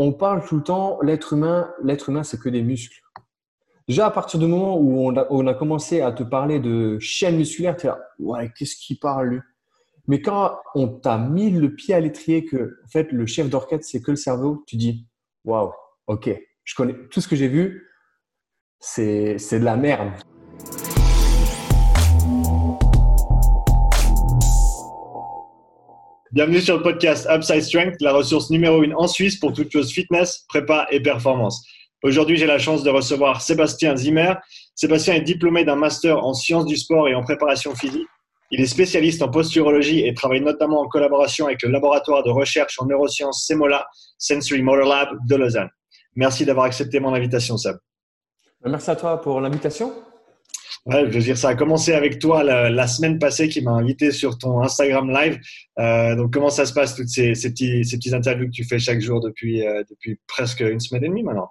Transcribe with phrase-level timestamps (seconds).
[0.00, 3.02] on parle tout le temps, l'être humain, l'être humain, c'est que des muscles.
[3.86, 7.76] Déjà, à partir du moment où on a, commencé à te parler de chaîne musculaire,
[7.76, 9.40] tu es là, ouais, qu'est-ce qu'il parle lui?
[10.06, 13.86] Mais quand on t'a mis le pied à l'étrier que, en fait, le chef d'orchestre,
[13.86, 15.06] c'est que le cerveau, tu dis,
[15.44, 15.70] waouh,
[16.06, 16.30] ok,
[16.64, 17.86] je connais tout ce que j'ai vu,
[18.78, 20.12] c'est de la merde.
[26.32, 29.90] Bienvenue sur le podcast Upside Strength, la ressource numéro une en Suisse pour toutes choses
[29.90, 31.66] fitness, prépa et performance.
[32.04, 34.34] Aujourd'hui, j'ai la chance de recevoir Sébastien Zimmer.
[34.76, 38.06] Sébastien est diplômé d'un master en sciences du sport et en préparation physique.
[38.52, 42.76] Il est spécialiste en posturologie et travaille notamment en collaboration avec le laboratoire de recherche
[42.78, 45.70] en neurosciences SEMOLA, Sensory Motor Lab de Lausanne.
[46.14, 47.74] Merci d'avoir accepté mon invitation, Seb.
[48.64, 49.92] Merci à toi pour l'invitation.
[50.86, 54.12] Ouais, je veux dire, ça a commencé avec toi la, semaine passée qui m'a invité
[54.12, 55.38] sur ton Instagram Live.
[55.78, 58.64] Euh, donc, comment ça se passe, toutes ces, ces, petits, ces petits interviews que tu
[58.64, 61.50] fais chaque jour depuis, euh, depuis presque une semaine et demie maintenant?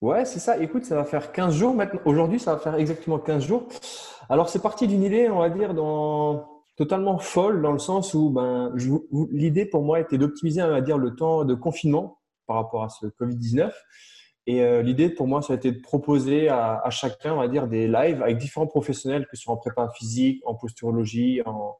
[0.00, 0.58] Ouais, c'est ça.
[0.58, 1.76] Écoute, ça va faire 15 jours.
[2.04, 3.68] Aujourd'hui, ça va faire exactement 15 jours.
[4.28, 5.72] Alors, c'est parti d'une idée, on va dire,
[6.76, 8.74] totalement folle, dans le sens où ben,
[9.30, 12.88] l'idée pour moi était d'optimiser, on va dire, le temps de confinement par rapport à
[12.88, 13.70] ce Covid-19.
[14.46, 17.66] Et euh, l'idée pour moi, ça a été de proposer à, chacun, on va dire,
[17.66, 21.76] des lives avec différents professionnels, que ce soit en prépa physique, en posturologie, en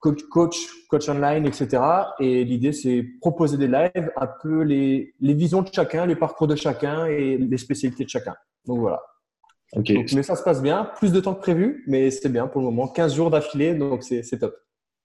[0.00, 0.56] coach, coach,
[0.88, 1.82] coach online, etc.
[2.18, 6.48] Et l'idée, c'est proposer des lives, un peu les, les visions de chacun, les parcours
[6.48, 8.34] de chacun et les spécialités de chacun.
[8.66, 9.00] Donc voilà.
[9.72, 10.04] Okay.
[10.16, 12.66] mais ça se passe bien, plus de temps que prévu, mais c'est bien pour le
[12.66, 12.88] moment.
[12.88, 14.56] 15 jours d'affilée, donc c'est top.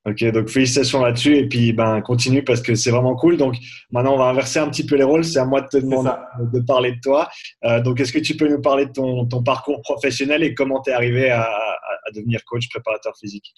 [0.07, 3.37] Ok, donc félicitations là-dessus et puis ben continue parce que c'est vraiment cool.
[3.37, 3.55] Donc
[3.89, 5.25] maintenant on va inverser un petit peu les rôles.
[5.25, 7.27] C'est à moi de te demander de parler de toi.
[7.63, 10.79] Euh, donc est-ce que tu peux nous parler de ton, ton parcours professionnel et comment
[10.79, 13.51] tu es arrivé à, à, devenir coach préparateur physique?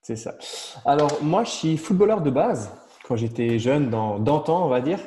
[0.00, 0.36] C'est ça.
[0.84, 2.70] Alors moi je suis footballeur de base
[3.08, 5.00] quand j'étais jeune, dans d'antan on va dire.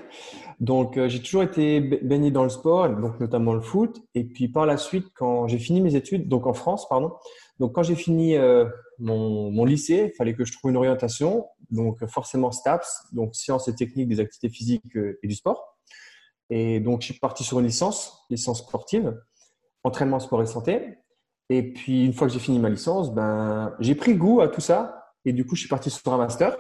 [0.60, 4.02] Donc euh, j'ai toujours été baigné dans le sport, donc notamment le foot.
[4.16, 7.14] Et puis par la suite quand j'ai fini mes études, donc en France pardon.
[7.60, 8.66] Donc quand j'ai fini euh,
[9.00, 13.76] mon, lycée, il fallait que je trouve une orientation, donc forcément STAPS, donc sciences et
[13.76, 15.78] techniques des activités physiques et du sport.
[16.50, 19.20] Et donc je suis parti sur une licence, licence sportive,
[19.84, 20.98] entraînement, sport et santé.
[21.50, 24.62] Et puis une fois que j'ai fini ma licence, ben, j'ai pris goût à tout
[24.62, 25.04] ça.
[25.26, 26.56] Et du coup, je suis parti sur un master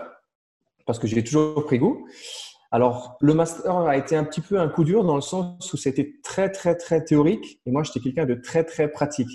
[0.85, 2.07] parce que j'ai toujours pris goût.
[2.71, 5.77] Alors, le master a été un petit peu un coup dur dans le sens où
[5.77, 7.61] c'était très, très, très théorique.
[7.65, 9.29] Et moi, j'étais quelqu'un de très, très pratique.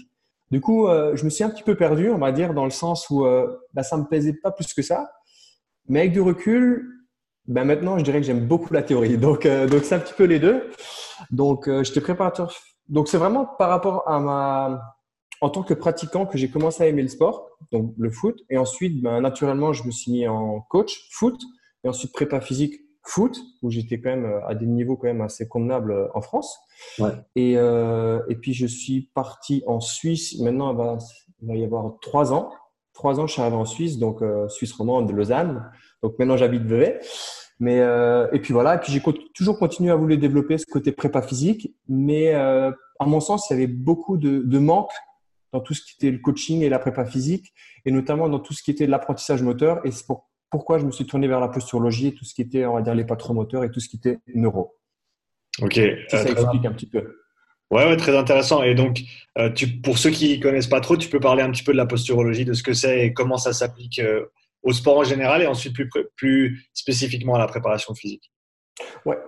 [0.51, 2.71] Du coup, euh, je me suis un petit peu perdu, on va dire, dans le
[2.71, 5.11] sens où euh, bah, ça ne me plaisait pas plus que ça.
[5.89, 6.87] Mais avec du recul,
[7.47, 9.19] ben maintenant, je dirais que j'aime beaucoup la théorie.
[9.19, 10.71] Donc, euh, donc c'est un petit peu les deux.
[11.31, 12.55] Donc, j'étais préparateur.
[12.89, 14.81] Donc, c'est vraiment par rapport à ma.
[15.41, 18.41] En tant que pratiquant, que j'ai commencé à aimer le sport, donc le foot.
[18.51, 21.41] Et ensuite, ben, naturellement, je me suis mis en coach foot.
[21.85, 22.75] Et ensuite, prépa physique
[23.09, 26.59] foot, où j'étais quand même à des niveaux quand même assez convenables en France.
[27.35, 30.39] Et, euh, et puis, je suis parti en Suisse.
[30.41, 30.99] Maintenant,
[31.43, 32.51] il va, y avoir trois ans.
[32.93, 35.71] Trois ans, je suis arrivé en Suisse, donc euh, Suisse romande de Lausanne.
[36.03, 36.99] Donc maintenant, j'habite Vevey.
[37.61, 38.77] Mais euh, et puis voilà.
[38.77, 39.03] Et puis j'ai
[39.35, 43.57] toujours continué à vouloir développer ce côté prépa physique, mais à mon sens, il y
[43.57, 44.93] avait beaucoup de, de manque
[45.53, 47.53] dans tout ce qui était le coaching et la prépa physique,
[47.85, 49.81] et notamment dans tout ce qui était l'apprentissage moteur.
[49.85, 50.07] Et c'est
[50.51, 52.83] pourquoi je me suis tourné vers la posturologie et tout ce qui était, on va
[52.83, 54.77] dire, les patromoteurs et tout ce qui était neuro.
[55.61, 55.75] Ok.
[56.09, 57.17] ça euh, explique un petit peu.
[57.71, 58.63] Ouais, ouais, très intéressant.
[58.63, 59.01] Et donc,
[59.37, 61.77] euh, tu, pour ceux qui connaissent pas trop, tu peux parler un petit peu de
[61.77, 64.25] la posturologie, de ce que c'est et comment ça s'applique euh,
[64.63, 68.33] au sport en général et ensuite plus, plus spécifiquement à la préparation physique.
[69.05, 69.19] Ouais.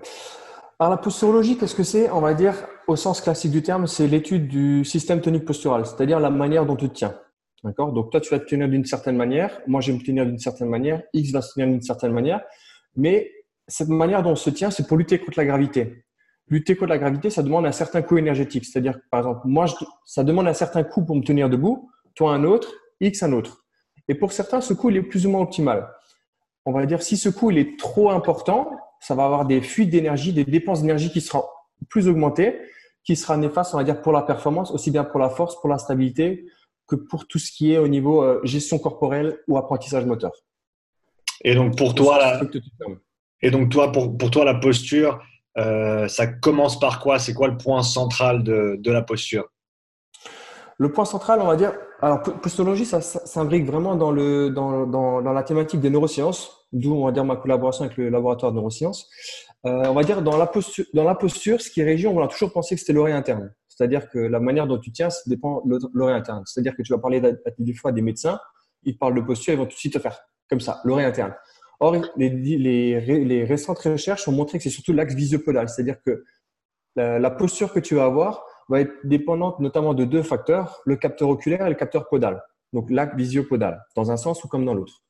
[0.78, 2.08] Alors, la posturologie, qu'est-ce que c'est?
[2.10, 2.54] On va dire,
[2.86, 6.76] au sens classique du terme, c'est l'étude du système tonique postural, c'est-à-dire la manière dont
[6.76, 7.14] tu te tiens.
[7.62, 7.92] D'accord?
[7.92, 9.60] Donc, toi, tu vas te tenir d'une certaine manière.
[9.66, 11.02] Moi, je vais me tenir d'une certaine manière.
[11.12, 12.40] X va se tenir d'une certaine manière.
[12.96, 13.30] Mais
[13.68, 16.04] cette manière dont on se tient, c'est pour lutter contre la gravité
[16.50, 18.64] lutter contre la gravité, ça demande un certain coût énergétique.
[18.64, 19.66] C'est-à-dire, par exemple, moi,
[20.04, 23.64] ça demande un certain coût pour me tenir debout, toi un autre, X un autre.
[24.08, 25.88] Et pour certains, ce coût, il est plus ou moins optimal.
[26.66, 29.90] On va dire, si ce coût, il est trop important, ça va avoir des fuites
[29.90, 31.44] d'énergie, des dépenses d'énergie qui seront
[31.88, 32.58] plus augmentées,
[33.04, 35.70] qui sera néfaste, on va dire, pour la performance, aussi bien pour la force, pour
[35.70, 36.46] la stabilité,
[36.90, 40.32] que pour tout ce qui est au niveau euh, gestion corporelle ou apprentissage moteur.
[41.42, 42.40] Et donc, pour toi, la...
[43.42, 45.20] et donc toi, pour, pour toi, la posture,
[45.56, 47.18] euh, ça commence par quoi?
[47.18, 49.48] C'est quoi le point central de, de, la posture?
[50.78, 51.72] Le point central, on va dire,
[52.02, 56.94] alors postologie, ça, s'imbrique vraiment dans, le, dans, dans, dans, la thématique des neurosciences, d'où
[56.94, 59.08] on va dire ma collaboration avec le laboratoire de neurosciences.
[59.66, 62.20] Euh, on va dire dans la posture, dans la posture, ce qui est régi, on
[62.22, 63.52] a toujours pensé que c'était l'oreille interne.
[63.80, 66.42] C'est-à-dire que la manière dont tu tiens, ça dépend de l'oreille interne.
[66.44, 67.22] C'est-à-dire que tu vas parler
[67.58, 68.38] des fois des médecins,
[68.82, 71.34] ils parlent de posture, ils vont tout de suite te faire comme ça, l'oreille interne.
[71.78, 76.24] Or, les, récentes recherches ont montré que c'est surtout l'axe visiopodal, c'est-à-dire que
[76.94, 81.30] la, posture que tu vas avoir va être dépendante notamment de deux facteurs, le capteur
[81.30, 82.42] oculaire et le capteur podal,
[82.74, 85.02] donc l'axe visiopodal, dans un sens ou comme dans l'autre.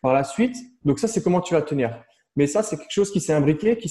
[0.00, 2.00] Par la suite, donc ça c'est comment tu vas tenir.
[2.36, 3.88] Mais ça c'est quelque chose qui s'est imbriqué, qui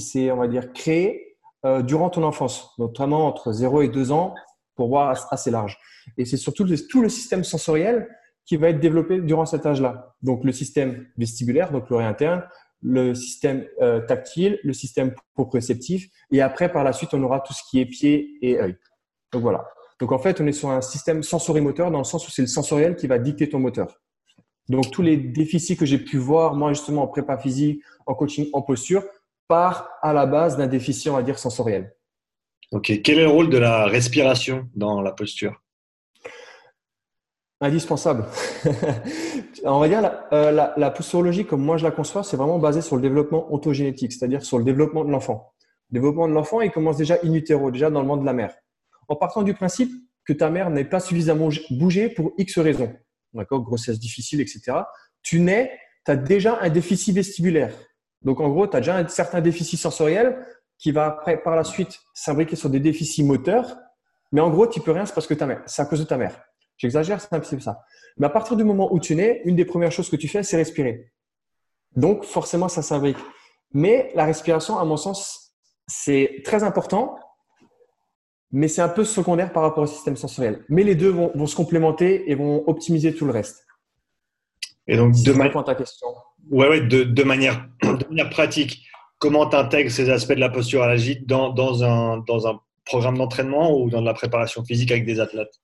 [0.00, 1.27] s'est, on va dire, créé
[1.64, 4.34] euh, durant ton enfance, notamment entre 0 et 2 ans,
[4.74, 5.78] pour voir assez large.
[6.16, 8.08] Et c'est surtout tout le système sensoriel
[8.46, 10.14] qui va être développé durant cet âge-là.
[10.22, 12.44] Donc le système vestibulaire, donc l'oreille interne,
[12.80, 17.52] le système euh, tactile, le système proprioceptif, et après par la suite on aura tout
[17.52, 18.76] ce qui est pied et œil.
[19.32, 19.68] Donc voilà.
[20.00, 22.48] Donc en fait on est sur un système sensorimoteur dans le sens où c'est le
[22.48, 24.00] sensoriel qui va dicter ton moteur.
[24.68, 28.48] Donc tous les déficits que j'ai pu voir moi justement en prépa physique, en coaching,
[28.52, 29.02] en posture,
[29.48, 31.94] part à la base d'un déficit on va dire sensoriel.
[32.70, 33.00] Ok.
[33.02, 35.62] Quel est le rôle de la respiration dans la posture?
[37.60, 38.24] Indispensable.
[39.64, 42.60] On va dire la, euh, la, la, posturologie, comme moi je la conçois, c'est vraiment
[42.60, 45.52] basé sur le développement ontogénétique, c'est-à-dire sur le développement de l'enfant.
[45.90, 48.32] Le développement de l'enfant, il commence déjà in utero, déjà dans le monde de la
[48.32, 48.54] mère.
[49.08, 49.90] En partant du principe
[50.24, 52.94] que ta mère n'est pas suffisamment bougée pour X raisons,
[53.32, 54.78] d'accord, grossesse difficile, etc.
[55.22, 55.72] Tu nais,
[56.04, 57.72] tu as déjà un déficit vestibulaire.
[58.22, 60.44] Donc en gros, tu as déjà un certain déficit sensoriel
[60.78, 63.76] qui va après, par la suite s'imbriquer sur des déficits moteurs.
[64.32, 66.04] Mais en gros, tu peux rien, c'est parce que ta mère, c'est à cause de
[66.04, 66.40] ta mère.
[66.76, 67.82] J'exagère, c'est un peu ça.
[68.18, 70.42] Mais à partir du moment où tu nais, une des premières choses que tu fais,
[70.42, 71.12] c'est respirer.
[71.96, 73.16] Donc, forcément, ça s'imbrique.
[73.72, 75.54] Mais la respiration, à mon sens,
[75.86, 77.18] c'est très important,
[78.52, 80.64] mais c'est un peu secondaire par rapport au système sensoriel.
[80.68, 83.66] Mais les deux vont, se complémenter et vont optimiser tout le reste.
[84.86, 86.08] Et donc, de, manière, ta question.
[86.50, 88.86] Ouais, ouais, de, manière, de manière pratique,
[89.18, 90.96] comment tu intègres ces aspects de la posture à la
[91.26, 95.20] dans, dans, un, dans un programme d'entraînement ou dans de la préparation physique avec des
[95.20, 95.60] athlètes?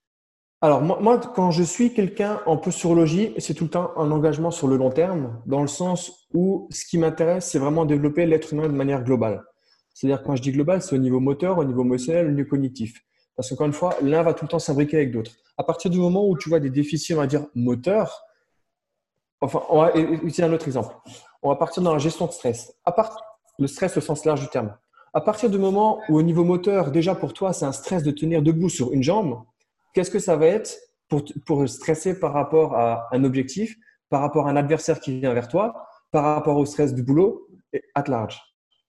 [0.61, 4.67] Alors moi, quand je suis quelqu'un en posturologie, c'est tout le temps un engagement sur
[4.67, 8.67] le long terme, dans le sens où ce qui m'intéresse, c'est vraiment développer l'être humain
[8.67, 9.43] de manière globale.
[9.93, 12.99] C'est-à-dire quand je dis global, c'est au niveau moteur, au niveau émotionnel, au niveau cognitif.
[13.35, 15.31] Parce qu'encore une fois, l'un va tout le temps s'imbriquer avec d'autres.
[15.57, 18.23] À partir du moment où tu vois des déficits, on va dire, moteurs,
[19.45, 20.95] enfin, on va utiliser un autre exemple.
[21.41, 22.73] On va partir dans la gestion de stress.
[22.85, 23.17] À part
[23.59, 24.75] le stress au sens large du terme.
[25.13, 28.11] À partir du moment où au niveau moteur, déjà pour toi, c'est un stress de
[28.11, 29.41] tenir debout sur une jambe,
[29.93, 30.77] qu'est-ce que ça va être
[31.07, 33.75] pour, stresser par rapport à un objectif,
[34.09, 37.47] par rapport à un adversaire qui vient vers toi, par rapport au stress du boulot,
[37.71, 38.41] et at large?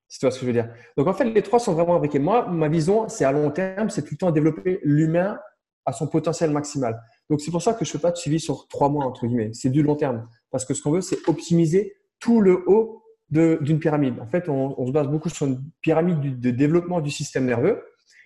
[0.08, 0.68] C'est tu vois ce que je veux dire.
[0.96, 2.18] Donc en fait, les trois sont vraiment imbriqués.
[2.18, 5.38] Moi, ma vision, c'est à long terme, c'est tout le temps développer l'humain
[5.84, 7.00] à son potentiel maximal.
[7.30, 9.26] Donc c'est pour ça que je ne fais pas de suivi sur trois mois, entre
[9.26, 9.50] guillemets.
[9.52, 10.28] C'est du long terme.
[10.50, 14.20] Parce que ce qu'on veut, c'est optimiser tout le haut d'une pyramide.
[14.20, 17.82] En fait, on, se base beaucoup sur une pyramide de développement du système nerveux.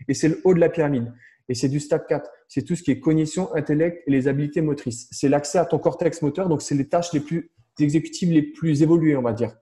[0.08, 1.12] Et c'est le haut de la pyramide.
[1.48, 2.30] Et c'est du stade 4.
[2.48, 5.08] C'est tout ce qui est cognition, intellect et les habiletés motrices.
[5.10, 6.48] C'est l'accès à ton cortex moteur.
[6.48, 9.52] Donc, c'est les tâches les plus exécutives, les plus évoluées, on va dire.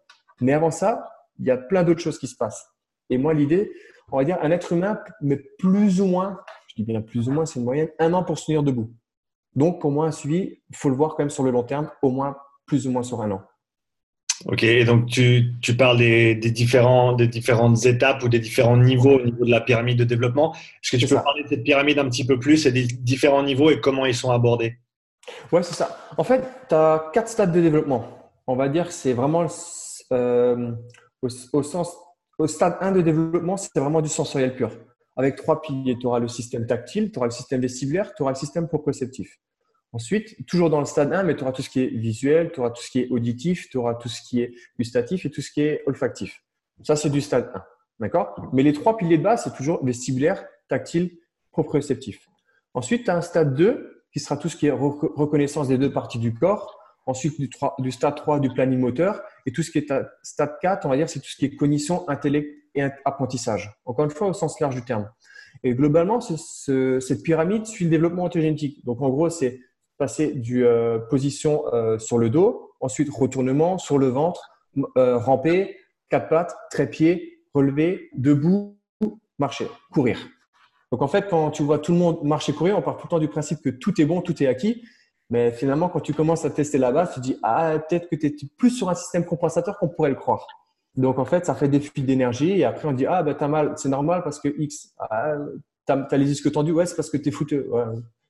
[0.41, 1.09] Mais avant ça,
[1.39, 2.67] il y a plein d'autres choses qui se passent.
[3.11, 3.73] Et moi, l'idée,
[4.11, 7.33] on va dire, un être humain met plus ou moins, je dis bien plus ou
[7.33, 8.93] moins, c'est une moyenne, un an pour se tenir debout.
[9.59, 11.91] Donc, pour moi, un suivi, il faut le voir quand même sur le long terme,
[12.03, 13.43] au moins plus ou moins sur un an.
[14.47, 18.77] Ok, et donc tu, tu parles des, des, différents, des différentes étapes ou des différents
[18.77, 20.55] niveaux au niveau de la pyramide de développement.
[20.55, 23.43] Est-ce que tu peux parler de cette pyramide un petit peu plus et des différents
[23.43, 24.79] niveaux et comment ils sont abordés?
[25.51, 25.99] Ouais, c'est ça.
[26.17, 28.07] En fait, tu as quatre stades de développement.
[28.47, 29.45] On va dire que c'est vraiment
[30.13, 30.73] euh,
[31.21, 31.97] au, sens,
[32.39, 34.71] au stade 1 de développement, c'est vraiment du sensoriel pur.
[35.17, 38.31] Avec trois piliers, tu auras le système tactile, tu auras le système vestibulaire, tu auras
[38.31, 39.37] le système proprioceptif.
[39.93, 42.61] Ensuite, toujours dans le stade 1, mais tu auras tout ce qui est visuel, tu
[42.61, 45.41] auras tout ce qui est auditif, tu auras tout ce qui est gustatif et tout
[45.41, 46.43] ce qui est olfactif.
[46.83, 47.65] Ça, c'est du stade 1.
[48.01, 48.51] D'accord?
[48.53, 51.19] Mais les trois piliers de base, c'est toujours vestibulaire, tactile,
[51.51, 52.29] proprioceptif.
[52.75, 55.93] Ensuite, tu as un stade 2 qui sera tout ce qui est reconnaissance des deux
[55.93, 56.79] parties du corps.
[57.07, 59.23] Ensuite, du, du stade 3, du planning moteur.
[59.47, 59.93] Et tout ce qui est
[60.23, 63.75] stade 4, on va dire, c'est tout ce qui est cognition, intellect et apprentissage.
[63.87, 65.11] Encore une fois, au sens large du terme.
[65.65, 68.85] Et globalement, cette pyramide suit le développement ontogénétique.
[68.85, 69.61] Donc, en gros, c'est
[69.99, 74.49] passer du euh, position euh, sur le dos, ensuite retournement sur le ventre,
[74.97, 75.77] euh, ramper,
[76.09, 78.79] quatre pattes, trépied, relever, debout,
[79.39, 80.19] marcher, courir.
[80.93, 83.11] Donc en fait, quand tu vois tout le monde marcher, courir, on part tout le
[83.11, 84.83] temps du principe que tout est bon, tout est acquis.
[85.31, 88.27] Mais finalement, quand tu commences à tester la base, tu dis ah peut-être que tu
[88.27, 90.47] es plus sur un système compensateur qu'on pourrait le croire.
[90.97, 93.49] Donc en fait, ça fait des fuites d'énergie et après on dit ah ben t'as
[93.49, 95.35] mal, c'est normal parce que X, ah,
[95.85, 97.31] t'as as les disques tendus, ouais c'est parce que t'es.
[97.69, 97.85] Ouais.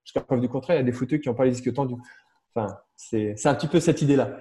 [0.08, 2.00] Jusqu'à preuve du contraire, il y a des fouteux qui n'ont pas les disques tendus.
[2.54, 4.38] Enfin, c'est un petit peu cette idée-là.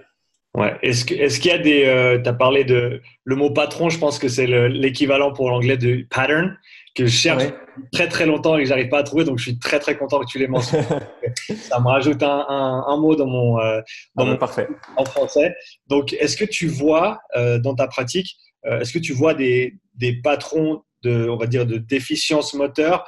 [0.56, 0.78] Ouais.
[0.82, 1.84] Est-ce qu'il est y a des.
[1.84, 3.02] Euh, tu as parlé de.
[3.26, 6.58] Le mot patron, je pense que c'est l'équivalent pour l'anglais de pattern,
[6.96, 7.44] que je cherche
[7.92, 9.26] très très longtemps et que j'arrive pas à trouver.
[9.26, 10.86] Donc je suis très très content que tu l'aies mentionné.
[11.58, 12.46] Ça me rajoute un,
[12.88, 13.60] un, mot dans mon.
[13.60, 13.82] Euh,
[14.16, 14.70] dans ah, mon parfait.
[14.96, 15.54] En français.
[15.88, 20.14] Donc est-ce que tu vois euh, dans ta pratique, est-ce que tu vois des, des
[20.22, 23.06] patrons de, on va dire, de déficience moteur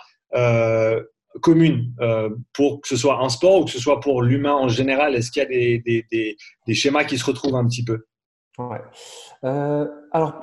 [1.39, 4.67] commune euh, pour que ce soit un sport ou que ce soit pour l'humain en
[4.67, 5.15] général?
[5.15, 8.05] Est-ce qu'il y a des, des, des, schémas qui se retrouvent un petit peu?
[8.57, 8.81] Ouais.
[9.43, 10.41] Euh, alors,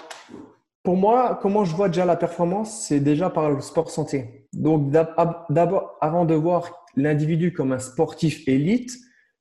[0.82, 4.48] pour moi, comment je vois déjà la performance C'est déjà par le sport santé.
[4.52, 8.92] Donc, d'abord, avant de voir l'individu comme un sportif élite,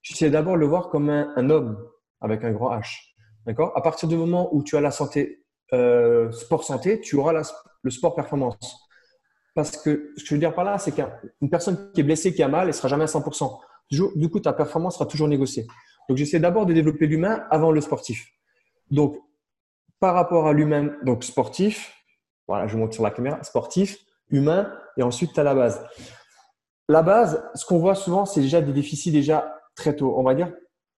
[0.01, 1.77] j'essaie d'abord de le voir comme un, homme
[2.19, 2.97] avec un grand H.
[3.45, 3.71] D'accord?
[3.75, 5.43] À partir du moment où tu as la santé,
[5.73, 7.43] euh, sport santé, tu auras
[7.83, 8.84] le sport performance.
[9.55, 12.35] Parce que ce que je veux dire par là, c'est qu'une personne qui est blessée,
[12.35, 13.57] qui a mal, elle sera jamais à 100%.
[13.89, 15.65] Du coup, ta performance sera toujours négociée.
[16.09, 18.27] Donc, j'essaie d'abord de développer l'humain avant le sportif.
[18.91, 19.17] Donc,
[19.99, 21.93] par rapport à l'humain, donc sportif,
[22.47, 23.97] voilà, je monte sur la caméra, sportif,
[24.29, 25.83] humain, et ensuite tu as la base.
[26.89, 30.13] La base, ce qu'on voit souvent, c'est déjà des déficits déjà très tôt.
[30.17, 30.51] On va dire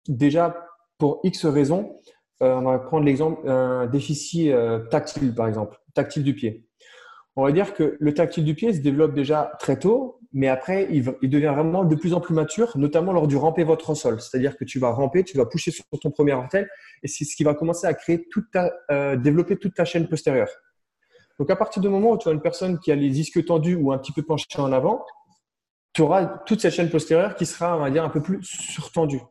[0.07, 0.57] déjà
[0.97, 1.99] pour X raisons,
[2.41, 6.67] euh, on va prendre l'exemple un déficit euh, tactile, par exemple, tactile du pied
[7.37, 10.87] on va dire que le tactile du pied se développe déjà très tôt, mais après,
[10.89, 14.19] il, devient vraiment de plus en plus mature, notamment lors du ramper votre sol.
[14.19, 16.65] C'est-à-dire que tu vas ramper, tu vas pousser sur ton premier orteil,
[17.03, 20.07] et c'est ce qui va commencer à créer toute ta, euh, développer toute ta chaîne
[20.07, 20.49] postérieure.
[21.37, 23.75] Donc, à partir du moment où tu as une personne qui a les ischios tendus
[23.75, 25.05] ou un petit peu penchés en avant,
[25.93, 29.21] tu auras toute cette chaîne postérieure qui sera, on va dire, un peu plus surtendue.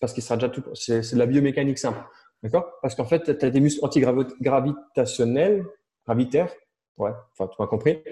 [0.00, 2.02] Parce qu'il sera déjà tout, c'est de la biomécanique simple.
[2.42, 2.66] D'accord?
[2.82, 5.64] Parce qu'en fait, tu as des muscles antigravitationnels,
[6.04, 6.52] gravitaires,
[6.98, 8.02] ouais, enfin, tu m'as compris,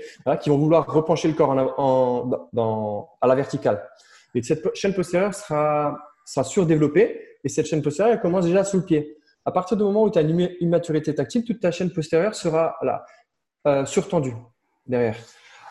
[0.40, 3.82] qui vont vouloir repencher le corps à la verticale.
[4.34, 8.78] Et cette chaîne postérieure sera, sera surdéveloppée et cette chaîne postérieure elle commence déjà sous
[8.78, 9.18] le pied.
[9.44, 12.76] À partir du moment où tu as une immaturité tactile, toute ta chaîne postérieure sera
[12.82, 13.04] là,
[13.66, 14.34] euh, surtendue
[14.86, 15.16] derrière.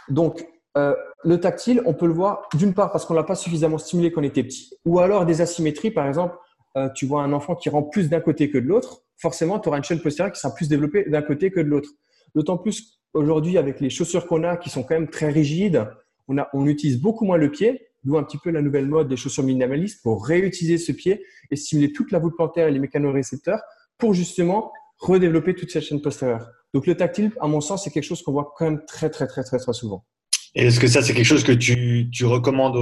[0.10, 0.46] Donc,
[0.77, 4.12] euh, le tactile, on peut le voir d'une part parce qu'on l'a pas suffisamment stimulé
[4.12, 6.38] quand on était petit, ou alors des asymétries, par exemple,
[6.77, 9.70] euh, tu vois un enfant qui rentre plus d'un côté que de l'autre, forcément, tu
[9.70, 11.89] auras une chaîne postérieure qui sera plus développée d'un côté que de l'autre.
[12.34, 15.88] D'autant plus aujourd'hui, avec les chaussures qu'on a qui sont quand même très rigides,
[16.27, 19.08] on, a, on utilise beaucoup moins le pied, d'où un petit peu la nouvelle mode
[19.08, 22.80] des chaussures minimalistes pour réutiliser ce pied et stimuler toute la voûte plantaire et les
[22.80, 23.62] mécanorécepteurs
[23.98, 26.48] pour justement redévelopper toute cette chaîne postérieure.
[26.74, 29.27] Donc le tactile, à mon sens, c'est quelque chose qu'on voit quand même très, très,
[29.27, 30.06] très, très, très souvent.
[30.53, 32.77] Et est-ce que ça, c'est quelque chose que tu, tu recommandes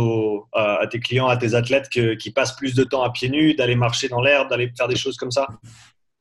[0.54, 3.76] à, tes clients, à tes athlètes qui passent plus de temps à pieds nus, d'aller
[3.76, 5.48] marcher dans l'herbe, d'aller faire des choses comme ça?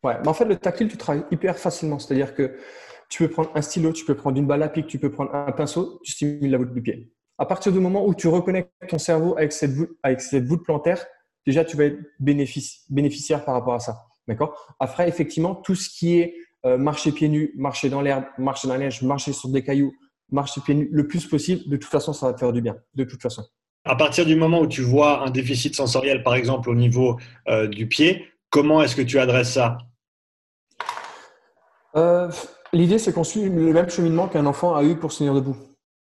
[0.03, 1.99] Ouais, mais en fait, le tactile, tu travailles hyper facilement.
[1.99, 2.57] C'est-à-dire que
[3.09, 5.35] tu peux prendre un stylo, tu peux prendre une balle à pic, tu peux prendre
[5.35, 7.13] un pinceau, tu stimules la voûte du pied.
[7.39, 10.65] À partir du moment où tu reconnectes ton cerveau avec cette voûte, avec cette voûte
[10.65, 11.05] plantaire,
[11.47, 13.97] déjà tu vas être bénéficiaire par rapport à ça.
[14.27, 14.77] D'accord?
[14.79, 16.35] Après, effectivement, tout ce qui est
[16.67, 19.93] euh, marcher pieds nus, marcher dans l'herbe, marcher dans la neige, marcher sur des cailloux,
[20.31, 22.77] marcher pieds nus le plus possible, de toute façon, ça va te faire du bien.
[22.95, 23.45] De toute façon.
[23.85, 27.69] À partir du moment où tu vois un déficit sensoriel, par exemple, au niveau euh,
[27.69, 29.79] du pied, comment est-ce que tu adresses ça?
[31.97, 32.31] Euh,
[32.73, 35.57] L'idée, c'est qu'on suit le même cheminement qu'un enfant a eu pour se tenir debout.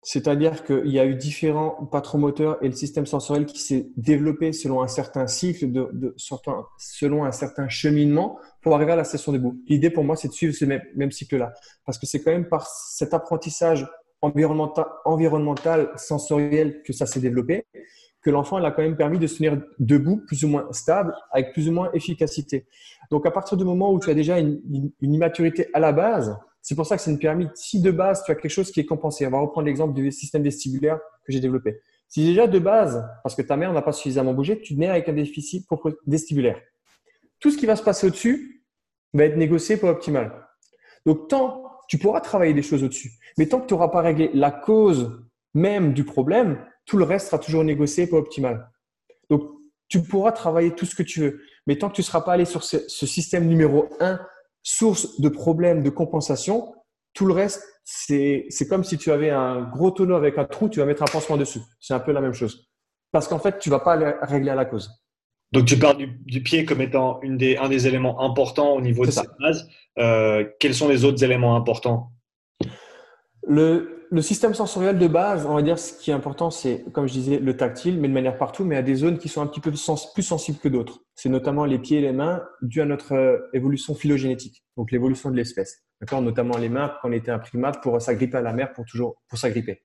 [0.02, 1.76] C'est-à-dire qu'il y a eu différents
[2.14, 6.14] moteurs et le système sensoriel qui s'est développé selon un certain cycle, de,
[6.78, 9.60] selon un certain cheminement pour arriver à la session debout.
[9.66, 11.52] L'idée pour moi, c'est de suivre ce même, cycle-là.
[11.84, 13.86] Parce que c'est quand même par cet apprentissage
[14.22, 17.66] environnemental, environnemental sensoriel que ça s'est développé
[18.26, 21.52] que l'enfant a quand même permis de se tenir debout, plus ou moins stable, avec
[21.52, 22.66] plus ou moins efficacité.
[23.08, 24.60] Donc, à partir du moment où tu as déjà une,
[25.00, 26.36] immaturité à la base,
[26.66, 27.50] c'est pour ça que c'est une pyramide.
[27.54, 30.11] Si de base, tu as quelque chose qui est compensé, on va reprendre l'exemple du
[30.11, 31.80] système vestibulaire que j'ai développé.
[32.08, 35.08] Si déjà de base, parce que ta mère n'a pas suffisamment bougé, tu nais avec
[35.08, 35.64] un déficit
[36.08, 36.61] vestibulaire.
[37.38, 38.64] Tout ce qui va se passer au-dessus
[39.14, 40.44] va être négocié pour optimal.
[41.04, 44.32] Donc, tant tu pourras travailler des choses au-dessus, mais tant que tu n'auras pas réglé
[44.35, 45.23] la cause
[45.54, 48.73] même du problème, tout le reste sera toujours négocié pour optimal.
[49.30, 49.42] Donc,
[49.87, 51.40] tu pourras travailler tout ce que tu veux.
[51.68, 54.18] Mais tant que tu ne seras pas allé sur ce, système numéro un,
[54.66, 56.75] source de problèmes, de compensation,
[57.14, 60.80] tout le reste, c'est comme si tu avais un gros tonneau avec un trou, tu
[60.80, 61.61] vas mettre un pansement dessus.
[61.78, 62.68] C'est un peu la même chose.
[63.12, 64.90] Parce qu'en fait, tu ne vas pas régler à la cause.
[65.52, 69.06] Donc, tu parles du, pied comme étant une des, un des éléments importants au niveau
[69.06, 69.68] de cette base.
[70.00, 72.11] Euh, quels sont les autres éléments importants?
[73.46, 77.06] Le, le système sensoriel de base, on va dire, ce qui est important, c'est, comme
[77.06, 79.46] je disais, le tactile, mais de manière partout, mais à des zones qui sont un
[79.46, 81.00] petit peu plus sensibles que d'autres.
[81.14, 85.30] C'est notamment les pieds et les mains, dû à notre euh, évolution phylogénétique, donc l'évolution
[85.30, 85.84] de l'espèce.
[86.00, 86.22] D'accord?
[86.22, 89.16] Notamment les mains, quand on était un primate, pour s'agripper à la mer, pour toujours,
[89.28, 89.82] pour s'agripper.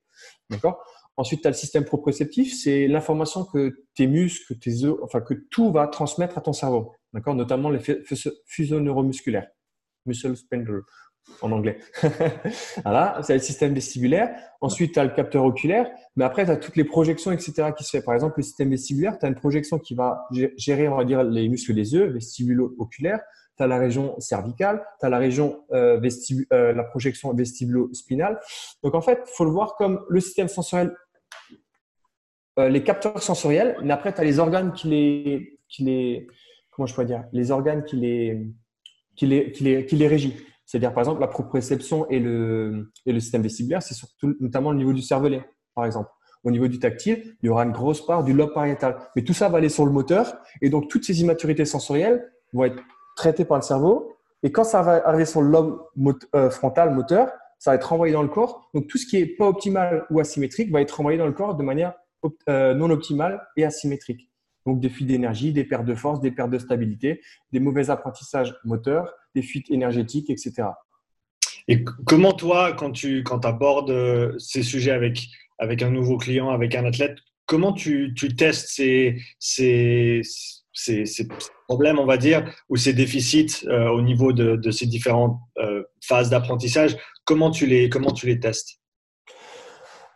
[0.50, 0.82] D'accord?
[1.16, 4.54] Ensuite, tu as le système proprioceptif, c'est l'information que tes muscles,
[5.02, 7.34] enfin que tout va transmettre à ton cerveau, d'accord?
[7.34, 7.80] Notamment les
[8.46, 9.46] fuseaux neuromusculaires,
[10.06, 10.82] muscle spindle
[11.40, 11.78] en anglais.
[12.84, 14.34] voilà, c'est le système vestibulaire.
[14.60, 17.70] Ensuite, tu as le capteur oculaire, mais après, tu as toutes les projections, etc.
[17.76, 18.02] qui se fait.
[18.02, 20.26] Par exemple, le système vestibulaire, tu as une projection qui va
[20.56, 23.20] gérer, on va dire, les muscles des yeux, vestibulo-oculaire.
[23.56, 26.00] Tu as la région cervicale, tu as la région euh,
[26.52, 28.40] euh, la projection vestibulo-spinale.
[28.82, 30.94] Donc, en fait, il faut le voir comme le système sensoriel,
[32.58, 36.26] euh, les capteurs sensoriels, mais après, tu as les organes qui les, qui les,
[36.70, 38.46] comment je pourrais dire, les organes qui les,
[39.16, 40.51] qui les, qui les, qui les régissent.
[40.64, 44.74] C'est-à-dire, par exemple, la proprioception et le, et le système vestibulaire, c'est surtout notamment au
[44.74, 46.10] niveau du cervelet, par exemple.
[46.44, 48.96] Au niveau du tactile, il y aura une grosse part du lobe pariétal.
[49.14, 50.36] Mais tout ça va aller sur le moteur.
[50.60, 52.82] Et donc, toutes ces immaturités sensorielles vont être
[53.16, 54.16] traitées par le cerveau.
[54.42, 55.80] Et quand ça va arriver sur le lobe
[56.34, 58.68] euh, frontal, moteur, ça va être renvoyé dans le corps.
[58.74, 61.54] Donc, tout ce qui est pas optimal ou asymétrique va être renvoyé dans le corps
[61.54, 61.94] de manière
[62.48, 64.31] euh, non optimale et asymétrique.
[64.66, 67.20] Donc, des fuites d'énergie, des pertes de force, des pertes de stabilité,
[67.52, 70.68] des mauvais apprentissages moteurs, des fuites énergétiques, etc.
[71.68, 75.28] Et comment toi, quand tu quand abordes euh, ces sujets avec,
[75.58, 80.22] avec un nouveau client, avec un athlète, comment tu, tu testes ces, ces,
[80.72, 81.28] ces, ces,
[81.68, 86.30] problèmes, on va dire, ou ces déficits euh, au niveau de, ces différentes euh, phases
[86.30, 86.96] d'apprentissage?
[87.24, 88.81] Comment tu les comment tu les testes?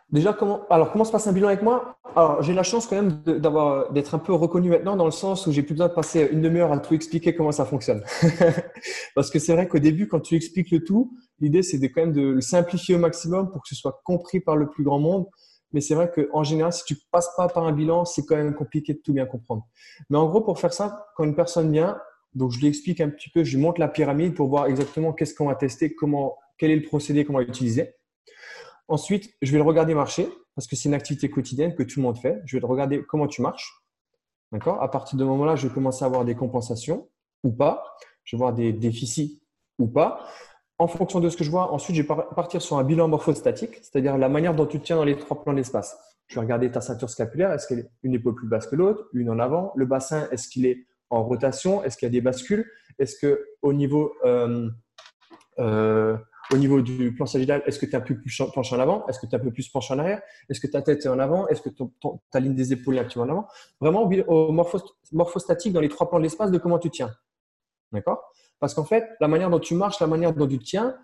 [0.09, 1.97] Déjà, comment, alors, comment se passe un bilan avec moi?
[2.15, 5.45] Alors, j'ai la chance quand même d'avoir, d'être un peu reconnu maintenant dans le sens
[5.47, 8.03] où j'ai plus besoin de passer une demi-heure à tout expliquer comment ça fonctionne.
[9.15, 12.01] Parce que c'est vrai qu'au début, quand tu expliques le tout, l'idée, c'est de quand
[12.01, 14.99] même de le simplifier au maximum pour que ce soit compris par le plus grand
[14.99, 15.25] monde.
[15.73, 18.55] Mais c'est vrai qu'en général, si tu passes pas par un bilan, c'est quand même
[18.55, 19.67] compliqué de tout bien comprendre.
[20.09, 21.97] Mais en gros, pour faire ça, quand une personne vient,
[22.33, 25.11] donc je lui explique un petit peu, je lui montre la pyramide pour voir exactement
[25.11, 27.95] qu'est-ce qu'on va tester, comment, quel est le procédé qu'on va utiliser.
[28.87, 32.03] Ensuite, je vais le regarder marcher parce que c'est une activité quotidienne que tout le
[32.03, 32.41] monde fait.
[32.45, 33.83] Je vais le regarder comment tu marches.
[34.51, 34.81] D'accord?
[34.81, 37.09] À partir de ce moment-là, je vais commencer à avoir des compensations
[37.43, 37.83] ou pas.
[38.23, 39.41] Je vais voir des déficits
[39.77, 40.25] ou pas.
[40.79, 43.75] En fonction de ce que je vois, ensuite, je vais partir sur un bilan morphostatique,
[43.81, 45.97] c'est-à-dire la manière dont tu tiens dans les trois plans d'espace.
[46.27, 47.51] Je vais regarder ta ceinture scapulaire.
[47.51, 50.47] Est-ce qu'elle est une épaule plus basse que l'autre, une en avant Le bassin, est-ce
[50.47, 51.83] qu'il est en rotation?
[51.83, 52.69] Est-ce qu'il y a des bascules?
[52.99, 54.69] Est-ce que au niveau euh,
[55.59, 56.17] euh,
[56.51, 59.05] au niveau du plan sagittal, est-ce que tu peu plus penché en avant?
[59.07, 60.21] Est-ce que tu es un peu plus penché en arrière?
[60.49, 61.47] Est-ce que ta tête est en avant?
[61.47, 61.69] Est-ce que
[62.31, 63.47] ta ligne des épaules est un petit peu en avant?
[63.81, 64.51] Vraiment au
[65.11, 67.11] morphostatique dans les trois plans de l'espace de comment tu tiens.
[67.91, 68.21] D'accord?
[68.59, 70.95] Parce qu'en fait, la manière dont tu marches, la manière dont tu tiens,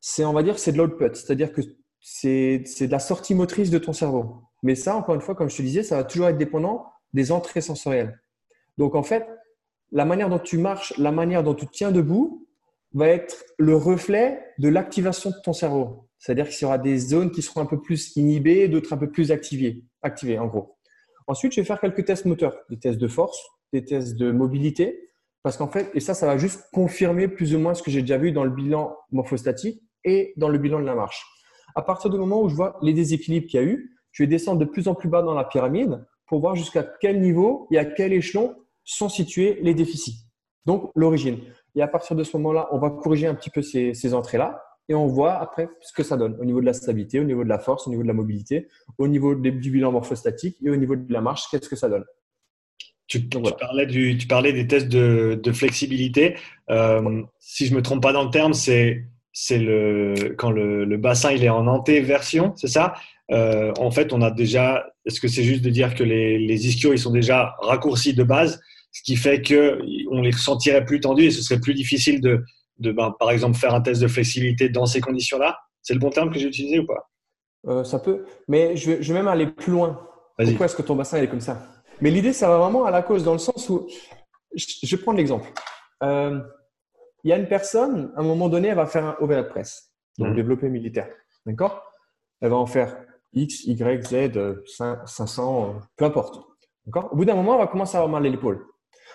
[0.00, 1.14] c'est, on va dire, c'est de l'output.
[1.14, 1.62] C'est-à-dire que
[2.00, 4.42] c'est, de la sortie motrice de ton cerveau.
[4.62, 7.32] Mais ça, encore une fois, comme je te disais, ça va toujours être dépendant des
[7.32, 8.20] entrées sensorielles.
[8.76, 9.26] Donc, en fait,
[9.92, 12.47] la manière dont tu marches, la manière dont tu tiens debout,
[12.92, 16.08] va être le reflet de l'activation de ton cerveau.
[16.18, 19.10] C'est-à-dire qu'il y aura des zones qui seront un peu plus inhibées, d'autres un peu
[19.10, 20.76] plus activées, activées en gros.
[21.26, 23.38] Ensuite, je vais faire quelques tests moteurs, des tests de force,
[23.72, 25.08] des tests de mobilité,
[25.42, 28.00] parce qu'en fait, et ça, ça va juste confirmer plus ou moins ce que j'ai
[28.00, 31.24] déjà vu dans le bilan morphostatique et dans le bilan de la marche.
[31.74, 34.26] À partir du moment où je vois les déséquilibres qu'il y a eu, je vais
[34.26, 37.78] descendre de plus en plus bas dans la pyramide pour voir jusqu'à quel niveau et
[37.78, 40.27] à quel échelon sont situés les déficits.
[40.66, 41.38] Donc, l'origine.
[41.74, 44.94] Et à partir de ce moment-là, on va corriger un petit peu ces, entrées-là et
[44.94, 47.48] on voit après ce que ça donne au niveau de la stabilité, au niveau de
[47.48, 50.96] la force, au niveau de la mobilité, au niveau du bilan morphostatique et au niveau
[50.96, 52.04] de la marche, qu'est-ce que ça donne.
[53.06, 56.36] Tu, parlais, du, tu parlais des tests de, flexibilité.
[56.68, 59.04] Euh, si je me trompe pas dans le terme, c'est
[59.40, 62.94] c'est le quand le, bassin il est en antéversion, c'est ça?
[63.30, 64.92] Euh, En fait, on a déjà.
[65.06, 68.24] Est-ce que c'est juste de dire que les, les ischios ils sont déjà raccourcis de
[68.24, 68.60] base?
[68.92, 72.44] Ce qui fait qu'on les sentirait plus tendus et ce serait plus difficile de,
[72.78, 75.58] de ben, par exemple, faire un test de flexibilité dans ces conditions-là.
[75.82, 77.10] C'est le bon terme que j'ai utilisé ou pas?
[77.66, 80.06] Euh, Ça peut, mais je vais, je vais, même aller plus loin.
[80.36, 81.68] Pourquoi est-ce que ton bassin est comme ça?
[82.00, 83.88] Mais l'idée, ça va vraiment à la cause, dans le sens où,
[84.54, 85.48] je, vais prendre l'exemple.
[86.04, 86.40] Euh,
[87.24, 89.92] il y a une personne, à un moment donné, elle va faire un overhead press,
[90.16, 90.34] donc mmh.
[90.36, 91.08] développé militaire.
[91.44, 91.82] D'accord?
[92.40, 92.96] Elle va en faire
[93.32, 94.62] X, Y, Z,
[95.06, 96.46] 500, peu importe.
[96.86, 97.12] D'accord?
[97.12, 98.64] Au bout d'un moment, elle va commencer à avoir mal à l'épaule.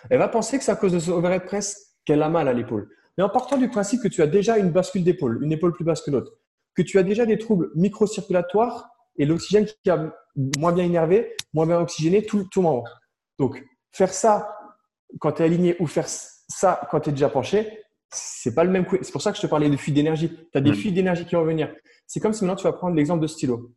[0.10, 2.54] Elle va penser que c'est à cause de ce overhead press qu'elle a mal à
[2.54, 2.90] l'épaule.
[3.18, 5.86] Mais en partant du principe que tu as déjà une bascule d'épaule, une épaule plus
[5.86, 6.34] basse que l'autre,
[6.76, 10.12] que tu as déjà des troubles microcirculatoires et l'oxygène qui a
[10.58, 12.84] moins bien énervé, moins bien oxygéné, tout, tout moment.
[13.38, 14.56] Donc, faire ça
[15.20, 18.72] quand tu es aligné ou faire ça quand tu es déjà penché, c'est pas le
[18.72, 18.98] même coup.
[19.02, 20.30] C'est pour ça que je te parlais de fuite d'énergie.
[20.30, 21.74] Tu as des fuites d'énergie qui vont venir.
[22.08, 23.72] C'est comme si maintenant tu vas prendre l'exemple de stylo.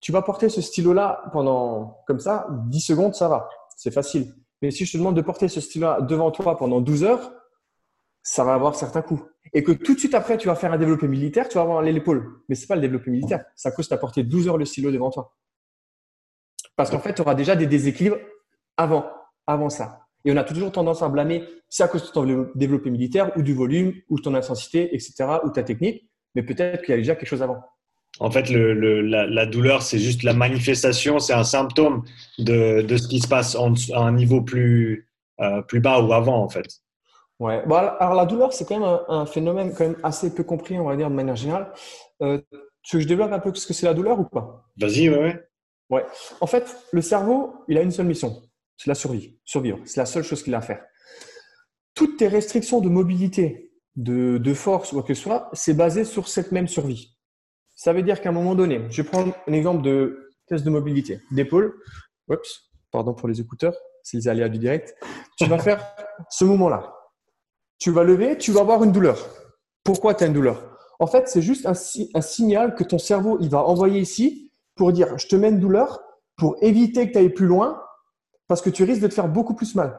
[0.00, 3.48] Tu vas porter ce stylo-là pendant, comme ça, 10 secondes, ça va.
[3.76, 4.34] C'est facile.
[4.62, 7.32] Mais si je te demande de porter ce stylo devant toi pendant 12 heures,
[8.22, 9.22] ça va avoir certains coûts.
[9.52, 11.82] Et que tout de suite après, tu vas faire un développé militaire, tu vas avoir
[11.82, 12.42] l'épaule.
[12.48, 13.44] Mais ce n'est pas le développé militaire.
[13.56, 15.34] Ça cause de porter 12 heures le stylo devant toi.
[16.76, 18.18] Parce qu'en fait, tu auras déjà des déséquilibres
[18.76, 19.10] avant,
[19.46, 20.06] avant ça.
[20.24, 23.42] Et on a toujours tendance à blâmer, c'est à cause de ton développé militaire ou
[23.42, 26.10] du volume ou ton intensité, etc., ou ta technique.
[26.34, 27.62] Mais peut-être qu'il y a déjà quelque chose avant.
[28.20, 32.04] En fait, le, la, douleur, c'est juste la manifestation, c'est un symptôme
[32.38, 35.08] de, de, ce qui se passe en, à un niveau plus,
[35.40, 36.66] euh, plus bas ou avant, en fait.
[37.38, 37.64] Ouais.
[37.66, 40.84] Bon, alors la douleur, c'est quand même un, phénomène quand même assez peu compris, on
[40.84, 41.72] va dire, de manière générale.
[42.20, 42.38] Euh,
[42.82, 44.66] tu veux que je développe un peu ce que c'est la douleur ou pas?
[44.76, 45.48] Vas-y, ouais, ouais.
[45.88, 46.04] Ouais.
[46.42, 48.42] En fait, le cerveau, il a une seule mission,
[48.76, 49.78] c'est la survie, survivre.
[49.86, 50.84] C'est la seule chose qu'il a à faire.
[51.94, 56.04] Toutes tes restrictions de mobilité, de, de force ou quoi que ce soit, c'est basé
[56.04, 57.16] sur cette même survie.
[57.82, 60.68] Ça veut dire qu'à un moment donné, je vais prendre un exemple de test de
[60.68, 61.80] mobilité d'épaule.
[62.28, 64.94] Oups, pardon pour les écouteurs, c'est les aléas du direct.
[65.38, 65.82] Tu vas faire
[66.28, 66.94] ce moment-là.
[67.78, 69.16] Tu vas lever, tu vas avoir une douleur.
[69.82, 70.76] Pourquoi tu as une douleur?
[70.98, 75.16] En fait, c'est juste un, signal que ton cerveau il va envoyer ici pour dire
[75.16, 76.02] je te mets une douleur
[76.36, 77.82] pour éviter que tu ailles plus loin
[78.46, 79.98] parce que tu risques de te faire beaucoup plus mal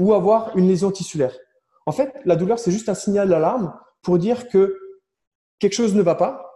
[0.00, 1.38] ou avoir une lésion tissulaire.
[1.86, 4.76] En fait, la douleur, c'est juste un signal d'alarme pour dire que
[5.60, 6.49] quelque chose ne va pas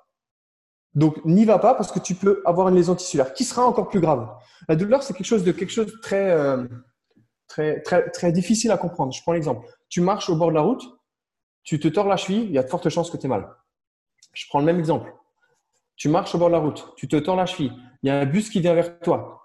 [0.94, 3.88] donc, n'y va pas parce que tu peux avoir une lésion tissulaire qui sera encore
[3.88, 4.28] plus grave.
[4.68, 6.66] La douleur, c'est quelque chose de quelque chose très, euh,
[7.48, 9.12] très, très, très difficile à comprendre.
[9.12, 9.66] Je prends l'exemple.
[9.88, 10.84] Tu marches au bord de la route,
[11.64, 13.48] tu te tords la cheville, il y a de fortes chances que tu aies mal.
[14.32, 15.12] Je prends le même exemple.
[15.96, 18.18] Tu marches au bord de la route, tu te tords la cheville, il y a
[18.18, 19.44] un bus qui vient vers toi,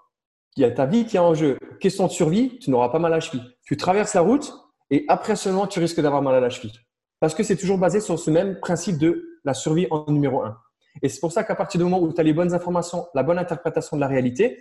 [0.56, 1.58] il y a ta vie qui est en jeu.
[1.80, 3.44] Question de survie, tu n'auras pas mal à la cheville.
[3.64, 4.52] Tu traverses la route
[4.90, 6.78] et après seulement, tu risques d'avoir mal à la cheville.
[7.20, 10.58] Parce que c'est toujours basé sur ce même principe de la survie en numéro un.
[11.02, 13.22] Et c'est pour ça qu'à partir du moment où tu as les bonnes informations, la
[13.22, 14.58] bonne interprétation de la réalité,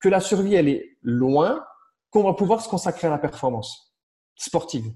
[0.00, 1.64] que la survie, elle est loin,
[2.10, 3.94] qu'on va pouvoir se consacrer à la performance
[4.36, 4.86] sportive.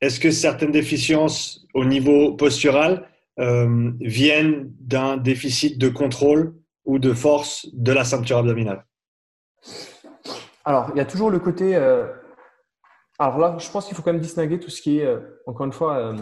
[0.00, 3.06] Est-ce que certaines déficiences au niveau postural
[3.38, 6.54] euh, viennent d'un déficit de contrôle
[6.84, 8.86] ou de force de la ceinture abdominale?
[10.64, 11.76] Alors, il y a toujours le côté.
[11.76, 12.06] Euh,
[13.18, 15.66] alors là, je pense qu'il faut quand même distinguer tout ce qui est, euh, encore
[15.66, 16.14] une fois,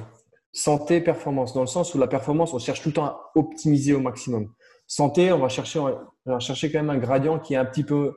[0.53, 3.93] santé, performance, dans le sens où la performance, on cherche tout le temps à optimiser
[3.95, 4.53] au maximum.
[4.87, 7.85] Santé, on va chercher, on va chercher quand même un gradient qui est un petit
[7.85, 8.17] peu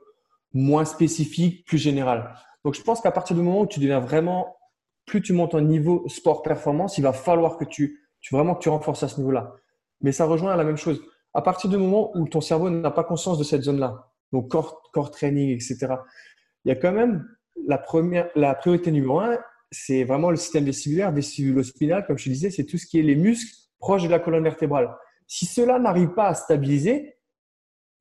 [0.53, 2.33] moins spécifique, plus général.
[2.63, 4.57] Donc, je pense qu'à partir du moment où tu deviens vraiment,
[5.05, 8.61] plus tu montes en niveau sport performance, il va falloir que tu, tu vraiment que
[8.61, 9.53] tu renforces à ce niveau-là.
[10.01, 11.01] Mais ça rejoint la même chose.
[11.33, 14.81] À partir du moment où ton cerveau n'a pas conscience de cette zone-là, donc corps,
[14.93, 15.95] corps training, etc.,
[16.65, 17.25] il y a quand même
[17.67, 19.37] la première, la priorité numéro un,
[19.71, 23.15] c'est vraiment le système vestibulaire, vestibulo-spinal, comme je disais, c'est tout ce qui est les
[23.15, 24.93] muscles proches de la colonne vertébrale.
[25.27, 27.15] Si cela n'arrive pas à stabiliser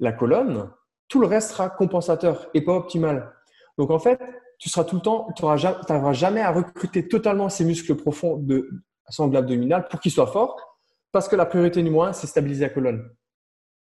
[0.00, 0.70] la colonne,
[1.08, 3.32] tout le reste sera compensateur et pas optimal.
[3.78, 4.20] Donc en fait,
[4.58, 8.68] tu seras tout le temps, tu n'arriveras jamais à recruter totalement ces muscles profonds de
[9.08, 10.78] sangle abdominal pour qu'ils soient forts,
[11.12, 13.10] parce que la priorité numéro un, c'est stabiliser la colonne.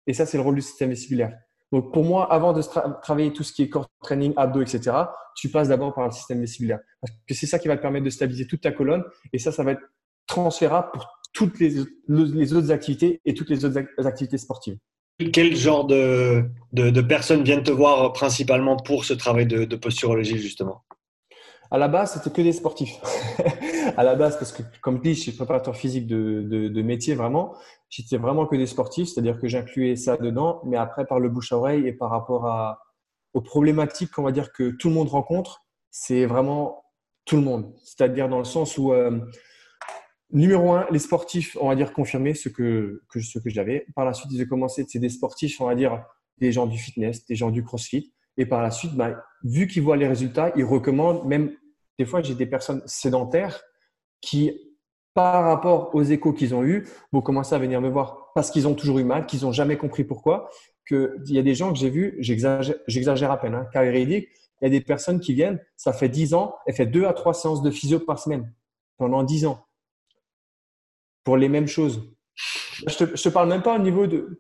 [0.07, 1.37] Et ça, c'est le rôle du système vestibulaire.
[1.73, 2.63] Donc pour moi, avant de
[3.03, 4.97] travailler tout ce qui est core training, abdos, etc.,
[5.35, 6.79] tu passes d'abord par le système vestibulaire.
[7.01, 9.05] Parce que c'est ça qui va te permettre de stabiliser toute ta colonne.
[9.33, 9.83] Et ça, ça va être
[10.27, 11.79] transférable pour toutes les,
[12.55, 14.79] autres activités et toutes les autres activités sportives.
[15.33, 16.51] Quel genre de,
[17.03, 20.86] personnes viennent te voir principalement pour ce travail de posturologie, justement?
[21.71, 23.01] À la base, c'était que des sportifs.
[23.97, 27.55] à la base, parce que comme dis, je suis préparateur physique de, de, métier vraiment.
[27.89, 31.53] J'étais vraiment que des sportifs, c'est-à-dire que j'incluais ça dedans, mais après par le bouche
[31.53, 32.81] à oreille et par rapport à,
[33.35, 36.85] aux problématiques qu'on va dire que tout le monde rencontre, c'est vraiment
[37.25, 37.73] tout le monde.
[37.85, 39.21] C'est-à-dire dans le sens où, euh,
[40.31, 43.87] numéro un, les sportifs, on va dire confirmés, ce que, que, ce que j'avais.
[43.95, 46.05] Par la suite, ils ont commencé, c'est des sportifs, on va dire
[46.39, 48.13] des gens du fitness, des gens du crossfit.
[48.37, 51.53] Et par la suite, bah, vu qu'ils voient les résultats, ils recommandent, même
[51.99, 53.63] des fois, j'ai des personnes sédentaires
[54.21, 54.53] qui
[55.17, 58.69] par rapport aux échos qu'ils ont eus, vont commencer à venir me voir parce qu'ils
[58.69, 60.51] ont toujours eu mal, qu'ils n'ont jamais compris pourquoi.
[60.85, 64.11] Que il y a des gens que j'ai vus, j'exagère à peine, hein, car il
[64.11, 67.33] y a des personnes qui viennent, ça fait 10 ans, elles font deux à trois
[67.33, 68.53] séances de physio par semaine
[68.99, 69.67] pendant 10 ans
[71.25, 72.03] pour les mêmes choses.
[72.87, 74.39] Je te, te parle même pas au niveau de.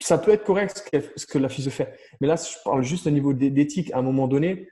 [0.00, 0.84] Ça peut être correct
[1.16, 3.92] ce que, la physio fait, mais là, je parle juste au niveau d'éthique.
[3.92, 4.68] À un moment donné,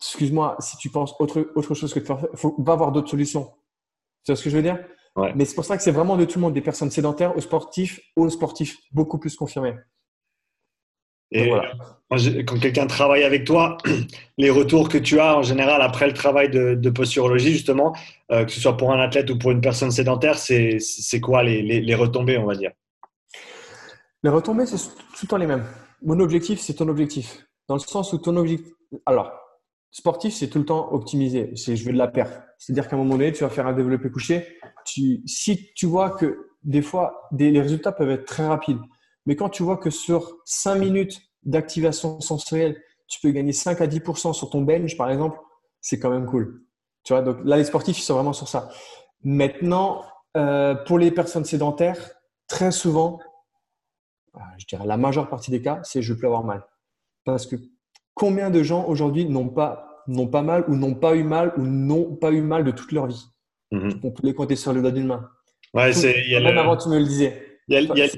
[0.00, 3.50] excuse-moi, si tu penses autre, autre chose que de faire, faut, va avoir d'autres solutions.
[4.24, 4.78] Tu vois ce que je veux dire?
[5.34, 7.40] Mais c'est pour ça que c'est vraiment de tout le monde, des personnes sédentaires aux
[7.40, 9.74] sportifs, aux sportifs beaucoup plus confirmés.
[11.32, 11.72] Et voilà.
[12.44, 13.78] quand quelqu'un travaille avec toi,
[14.38, 17.94] les retours que tu as en général après le travail de, posturologie, justement,
[18.32, 20.80] euh, que ce soit pour un athlète ou pour une personne sédentaire, c'est
[21.20, 22.72] quoi les, les, retombées, on va dire?
[24.22, 25.64] Les retombées, c'est tout le temps les mêmes.
[26.02, 27.46] Mon objectif, c'est ton objectif.
[27.68, 28.72] Dans le sens où ton objectif.
[29.06, 29.32] Alors,
[29.90, 31.52] sportif, c'est tout le temps optimisé.
[31.56, 32.42] C'est je veux de la perte.
[32.58, 34.58] C'est-à-dire qu'à un moment donné, tu vas faire un développé couché.
[34.84, 38.80] Si tu vois que des fois, les résultats peuvent être très rapides,
[39.26, 43.86] mais quand tu vois que sur 5 minutes, d'activation sensorielle, tu peux gagner 5 à
[43.86, 45.38] 10% sur ton bench, par exemple,
[45.80, 46.62] c'est quand même cool.
[47.02, 48.70] Tu vois, donc là, les sportifs, ils sont vraiment sur ça.
[49.22, 50.04] Maintenant,
[50.36, 52.10] euh, pour les personnes sédentaires,
[52.46, 53.18] très souvent,
[54.58, 56.64] je dirais la majeure partie des cas, c'est je peux avoir mal.
[57.24, 57.56] Parce que
[58.14, 61.62] combien de gens aujourd'hui n'ont pas, n'ont pas mal ou n'ont pas eu mal ou
[61.62, 63.26] n'ont pas eu mal de toute leur vie?
[63.72, 64.00] Mhm.
[64.02, 65.28] On peut les compter sur le doigt d'une main.
[65.74, 66.14] Ouais, c'est.
[66.30, 67.46] Même avant, tu me le disais.
[67.68, 68.08] Il y a,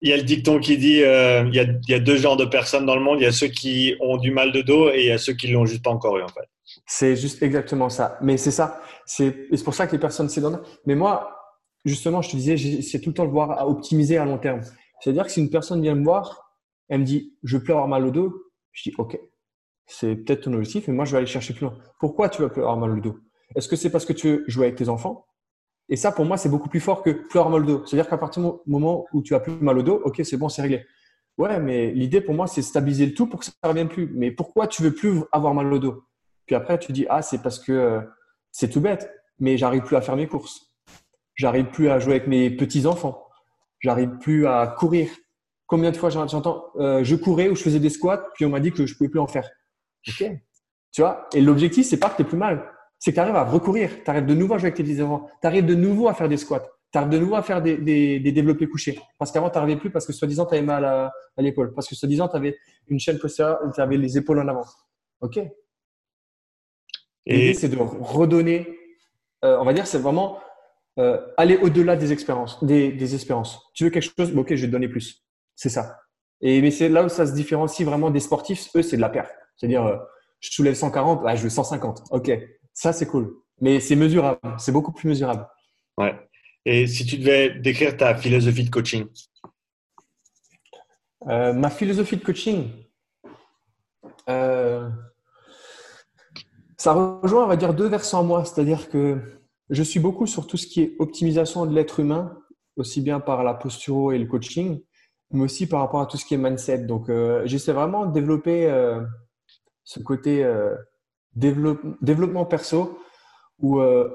[0.00, 2.16] il y a le dicton qui dit euh, il, y a, il, y a, deux
[2.16, 3.18] genres de personnes dans le monde.
[3.20, 5.32] Il y a ceux qui ont du mal de dos et il y a ceux
[5.32, 6.48] qui l'ont juste pas encore eu en fait.
[6.86, 8.16] C'est juste exactement ça.
[8.20, 8.80] Mais c'est ça.
[9.06, 10.62] C'est pour ça que les personnes sédentaires.
[10.86, 11.36] Mais moi,
[11.84, 14.60] justement, je te disais, c'est tout le temps le voir à optimiser à long terme.
[15.00, 16.56] C'est-à-dire que si une personne vient me voir,
[16.88, 18.34] elle me dit je plus avoir mal au dos,
[18.72, 19.18] je dis ok,
[19.86, 21.78] c'est peut-être ton objectif, mais moi je vais aller chercher plus loin.
[22.00, 23.18] Pourquoi tu vas plus avoir mal au dos?
[23.54, 25.26] Est-ce que c'est parce que tu veux jouer avec tes enfants?
[25.88, 27.86] Et ça, pour moi, c'est beaucoup plus fort que plus avoir mal au dos.
[27.86, 30.48] C'est-à-dire qu'à partir du moment où tu as plus mal au dos, ok, c'est bon,
[30.48, 30.84] c'est réglé.
[31.38, 34.10] Ouais, mais l'idée pour moi, c'est stabiliser le tout pour que ça ne revienne plus.
[34.14, 36.04] Mais pourquoi tu veux plus avoir mal au dos?
[36.46, 38.00] Puis après, tu dis, ah, c'est parce que euh,
[38.50, 40.74] c'est tout bête, mais j'arrive plus à faire mes courses.
[41.34, 43.27] J'arrive plus à jouer avec mes petits-enfants.
[43.80, 45.08] J'arrive plus à courir.
[45.66, 48.60] Combien de fois j'entends, euh, je courais ou je faisais des squats, puis on m'a
[48.60, 49.48] dit que je pouvais plus en faire.
[50.08, 50.24] Ok.
[50.92, 51.28] Tu vois?
[51.34, 54.10] Et l'objectif, c'est pas que tu plus mal c'est que tu arrives à recourir, tu
[54.10, 56.36] arrives de nouveau à jouer avec tes enfants, tu arrives de nouveau à faire des
[56.36, 58.98] squats, tu arrives de nouveau à faire des, des, développés couchés.
[59.18, 61.94] Parce qu'avant, tu n'arrivais plus parce que soi-disant, tu avais mal à, l'épaule, parce que
[61.94, 62.56] soi-disant, tu avais
[62.88, 64.64] une chaîne postérieure, tu avais les épaules en avant.
[65.20, 65.38] OK
[67.26, 68.66] L'idée, c'est de redonner,
[69.44, 70.40] euh, on va dire, c'est vraiment
[70.98, 73.60] euh, aller au-delà des expériences, des, espérances.
[73.72, 75.24] Tu veux quelque chose, ok, je vais te donner plus.
[75.54, 76.00] C'est ça.
[76.40, 78.68] Et mais c'est là où ça se différencie vraiment des sportifs.
[78.74, 79.30] Eux, c'est de la perte.
[79.56, 79.96] C'est-à-dire, euh,
[80.40, 82.02] je soulève 140, je veux 150.
[82.10, 82.32] Ok,
[82.72, 83.32] ça, c'est cool.
[83.60, 84.40] Mais c'est mesurable.
[84.58, 85.46] C'est beaucoup plus mesurable.
[85.96, 86.16] Ouais.
[86.64, 89.06] Et si tu devais décrire ta philosophie de coaching?
[91.28, 92.70] Euh, Ma philosophie de coaching,
[96.76, 98.44] ça rejoint, on va dire, deux versants à moi.
[98.44, 99.37] C'est-à-dire que
[99.70, 102.38] je suis beaucoup sur tout ce qui est optimisation de l'être humain,
[102.76, 104.80] aussi bien par la posture et le coaching,
[105.30, 106.86] mais aussi par rapport à tout ce qui est mindset.
[106.86, 108.70] Donc, euh, j'essaie vraiment de développer
[109.84, 110.44] ce côté
[111.34, 112.98] développement perso,
[113.58, 114.08] où, euh,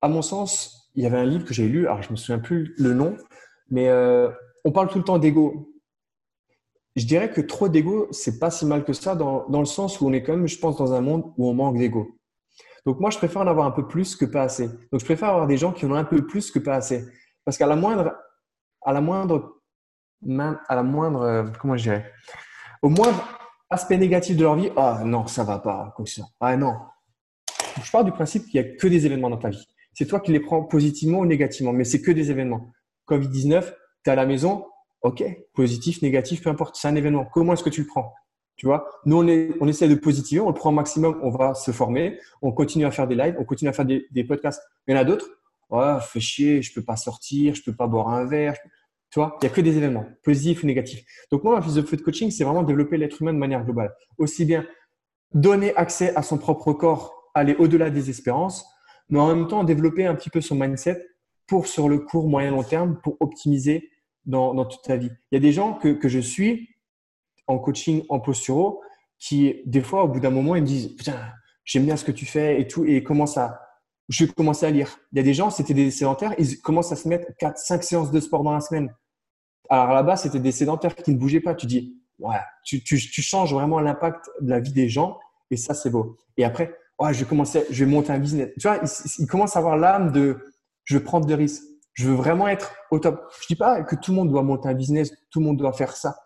[0.00, 2.38] à mon sens, il y avait un livre que j'ai lu, alors je me souviens
[2.38, 3.16] plus le nom,
[3.70, 4.30] mais euh,
[4.64, 5.74] on parle tout le temps d'ego.
[6.96, 10.00] Je dirais que trop d'ego, c'est pas si mal que ça, dans, dans, le sens
[10.00, 12.18] où on est quand même, je pense, dans un monde où on manque d'ego.
[12.84, 14.68] Donc moi, je préfère en avoir un peu plus que pas assez.
[14.68, 17.04] Donc je préfère avoir des gens qui en ont un peu plus que pas assez.
[17.44, 18.16] Parce qu'à la moindre,
[18.82, 19.60] à la moindre,
[20.68, 22.12] à la moindre, euh, comment je dirais,
[22.82, 23.22] au moindre
[23.70, 25.94] aspect négatif de leur vie, ah non, ça va pas,
[26.40, 26.74] Ah non.
[27.82, 29.66] Je pars du principe qu'il n'y a que des événements dans ta vie.
[29.94, 32.70] C'est toi qui les prends positivement ou négativement, mais c'est que des événements.
[33.08, 33.72] Covid-19, tu
[34.06, 34.66] es à la maison,
[35.02, 37.24] ok, positif, négatif, peu importe, c'est un événement.
[37.24, 38.12] Comment est-ce que tu le prends?
[38.56, 41.30] Tu vois, nous, on, est, on essaie de positiver, on le prend au maximum, on
[41.30, 44.62] va se former, on continue à faire des lives, on continue à faire des, podcasts.
[44.86, 45.28] Il y en a d'autres,
[45.70, 48.54] oh, fais chier, je peux pas sortir, je peux pas boire un verre.
[49.10, 51.04] Tu vois, il n'y a que des événements, positifs ou négatifs.
[51.30, 53.94] Donc, moi, ma philosophie de coaching, c'est vraiment développer l'être humain de manière globale.
[54.16, 54.64] Aussi bien
[55.34, 58.66] donner accès à son propre corps, aller au-delà des espérances,
[59.08, 61.04] mais en même temps développer un petit peu son mindset
[61.46, 63.90] pour, sur le court, moyen, long terme, pour optimiser
[64.24, 65.10] dans, dans toute ta vie.
[65.30, 66.68] Il y a des gens que, que je suis
[67.46, 68.82] en coaching, en posturo,
[69.18, 71.16] qui, des fois, au bout d'un moment, ils me disent Putain,
[71.64, 73.60] j'aime bien ce que tu fais et tout, et commence à.
[74.08, 74.98] Je vais commencer à lire.
[75.12, 77.82] Il y a des gens, c'était des sédentaires, ils commencent à se mettre 4, 5
[77.82, 78.92] séances de sport dans la semaine.
[79.70, 81.54] Alors là-bas, c'était des sédentaires qui ne bougeaient pas.
[81.54, 85.18] Tu dis, ouais, tu, tu, changes vraiment l'impact de la vie des gens
[85.50, 86.16] et ça, c'est beau.
[86.36, 88.50] Et après, ouais, je vais commencer, je vais monter un business.
[88.60, 88.80] Tu vois,
[89.18, 90.38] il, commence à avoir l'âme de,
[90.84, 91.62] je veux prendre des risques.
[91.94, 93.30] Je veux vraiment être au top.
[93.40, 95.72] Je dis pas que tout le monde doit monter un business, tout le monde doit
[95.72, 96.16] faire ça.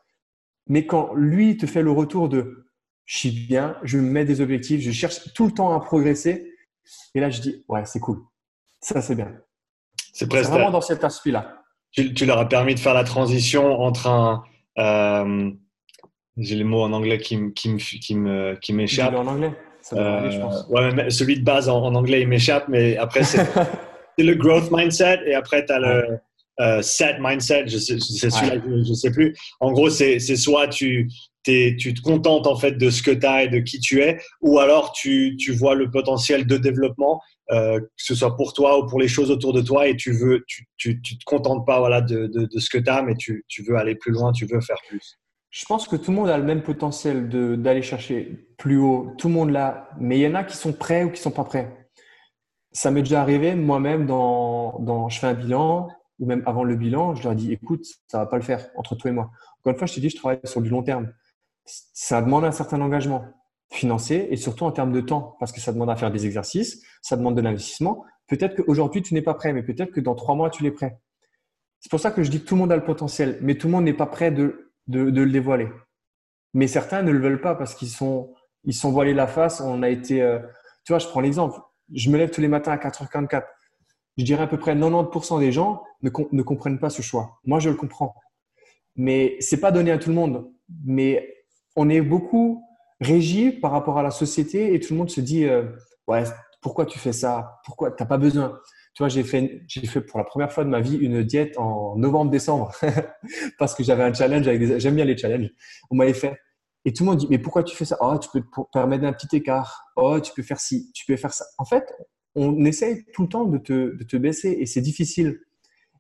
[0.69, 2.67] Mais quand lui te fait le retour de,
[3.05, 6.53] je suis bien, je me mets des objectifs, je cherche tout le temps à progresser.
[7.15, 8.19] Et là, je dis, ouais, c'est cool.
[8.81, 9.33] Ça, c'est bien.
[10.13, 11.63] C'est vraiment dans cet aspect-là
[11.97, 14.43] tu, leur as permis de faire la transition entre un.
[14.79, 15.51] Euh,
[16.37, 19.15] j'ai les mots en anglais qui, qui, qui m'échappent.
[19.15, 19.53] en anglais?
[19.81, 20.67] Ça euh, je pense.
[20.69, 23.47] Ouais, mais celui de base en, anglais, il m'échappe, mais après, c'est
[24.19, 26.19] le growth mindset et après, tu as le
[26.61, 29.35] euh, set mindset, je sais, c'est celui-là, je, sais plus.
[29.61, 31.09] En gros, c'est soit tu,
[31.45, 34.19] tu te contentes en fait de ce que tu as et de qui tu es,
[34.41, 37.21] ou alors tu, tu vois le potentiel de développement
[37.53, 40.11] euh, que ce soit pour toi ou pour les choses autour de toi, et tu
[40.11, 43.03] veux, tu, tu, tu te contentes pas voilà de, de, de ce que tu as,
[43.03, 45.21] mais tu, tu, veux aller plus loin, tu veux faire plus.
[45.51, 47.29] Je pense que tout le monde a le même potentiel
[47.63, 49.15] d'aller chercher plus haut.
[49.17, 51.31] Tout le monde l'a, mais il y en a qui sont prêts ou qui sont
[51.31, 51.89] pas prêts.
[52.73, 56.77] Ça m'est déjà arrivé moi-même dans, dans, je fais un bilan ou même avant le
[56.77, 59.31] bilan, je leur dis écoute, ça va pas le faire entre toi et moi.
[59.61, 61.13] Encore une fois, je t'ai dit, je travaille sur du long terme.
[61.65, 63.25] ça demande un certain engagement
[63.71, 66.83] financier et surtout en termes de temps, parce que ça demande à faire des exercices,
[67.03, 68.05] ça demande de l'investissement.
[68.29, 70.99] Peut-être qu'aujourd'hui, tu n'es pas prêt, mais peut-être que dans trois mois, tu l'es prêt.
[71.81, 73.67] C'est pour ça que je dis que tout le monde a le potentiel, mais tout
[73.67, 75.69] le monde n'est pas prêt de, de, le dévoiler.
[76.55, 79.61] Mais certains ne le veulent pas parce qu'ils sont, ils sont voilés la face.
[79.61, 80.39] On a été, euh,
[80.85, 81.61] tu vois, je prends l'exemple.
[81.93, 83.45] Je me lève tous les matins à 4h44.
[84.17, 87.39] Je dirais à peu près 90% des gens ne, ne comprennent pas ce choix.
[87.45, 88.15] Moi, je le comprends.
[88.97, 90.51] Mais c'est pas donné à tout le monde.
[90.85, 91.35] Mais
[91.77, 92.63] on est beaucoup
[93.01, 95.65] régi par rapport à la société et tout le monde se dit euh,
[96.09, 96.25] ouais
[96.63, 97.61] pourquoi tu fais ça?
[97.65, 98.59] Pourquoi t'as pas besoin?
[98.95, 101.97] Tu vois j'ai fait fait pour la première fois de ma vie une diète en
[101.97, 102.73] novembre décembre
[103.59, 104.45] parce que j'avais un challenge
[104.79, 105.51] j'aime bien les challenges
[105.91, 106.41] on m'avait fait
[106.87, 107.99] et tout le monde dit mais pourquoi tu fais ça?
[108.01, 111.17] Oh tu peux te permettre un petit écart oh tu peux faire ci tu peux
[111.17, 111.85] faire ça en fait
[112.37, 115.41] on essaye tout le temps de te, de te baisser et c'est difficile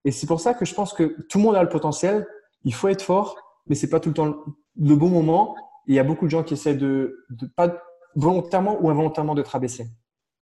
[0.05, 2.27] et c'est pour ça que je pense que tout le monde a le potentiel
[2.64, 4.37] il faut être fort mais c'est pas tout le temps
[4.79, 7.83] le bon moment il y a beaucoup de gens qui essaient de, pas
[8.14, 9.87] volontairement ou involontairement de te rabaisser.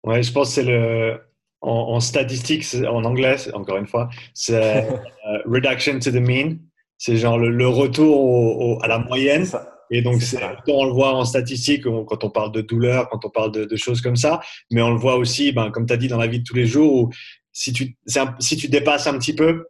[0.04, 1.20] Ouais, je pense que c'est le
[1.60, 4.88] en, statistiques en anglais encore une fois, c'est
[5.28, 6.56] euh, reduction to the mean.
[6.96, 9.46] C'est genre le, retour à la moyenne.
[9.90, 13.30] Et donc, c'est, on le voit en statistiques quand on parle de douleur, quand on
[13.30, 16.08] parle de, choses comme ça, mais on le voit aussi, ben, comme tu as dit,
[16.08, 17.10] dans la vie de tous les jours, où
[17.52, 17.96] si tu,
[18.38, 19.64] si tu dépasses un petit peu,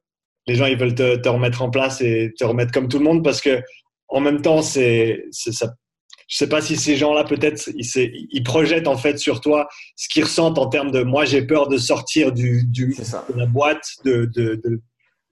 [0.46, 3.04] les gens ils veulent te, te, remettre en place et te remettre comme tout le
[3.04, 3.62] monde parce que
[4.08, 5.74] en même temps, c'est, ça.
[6.28, 7.86] Je sais pas si ces gens-là, peut-être, ils,
[8.30, 11.68] ils, projettent en fait sur toi ce qu'ils ressentent en termes de moi, j'ai peur
[11.68, 14.60] de sortir du, du de la boîte, de, de,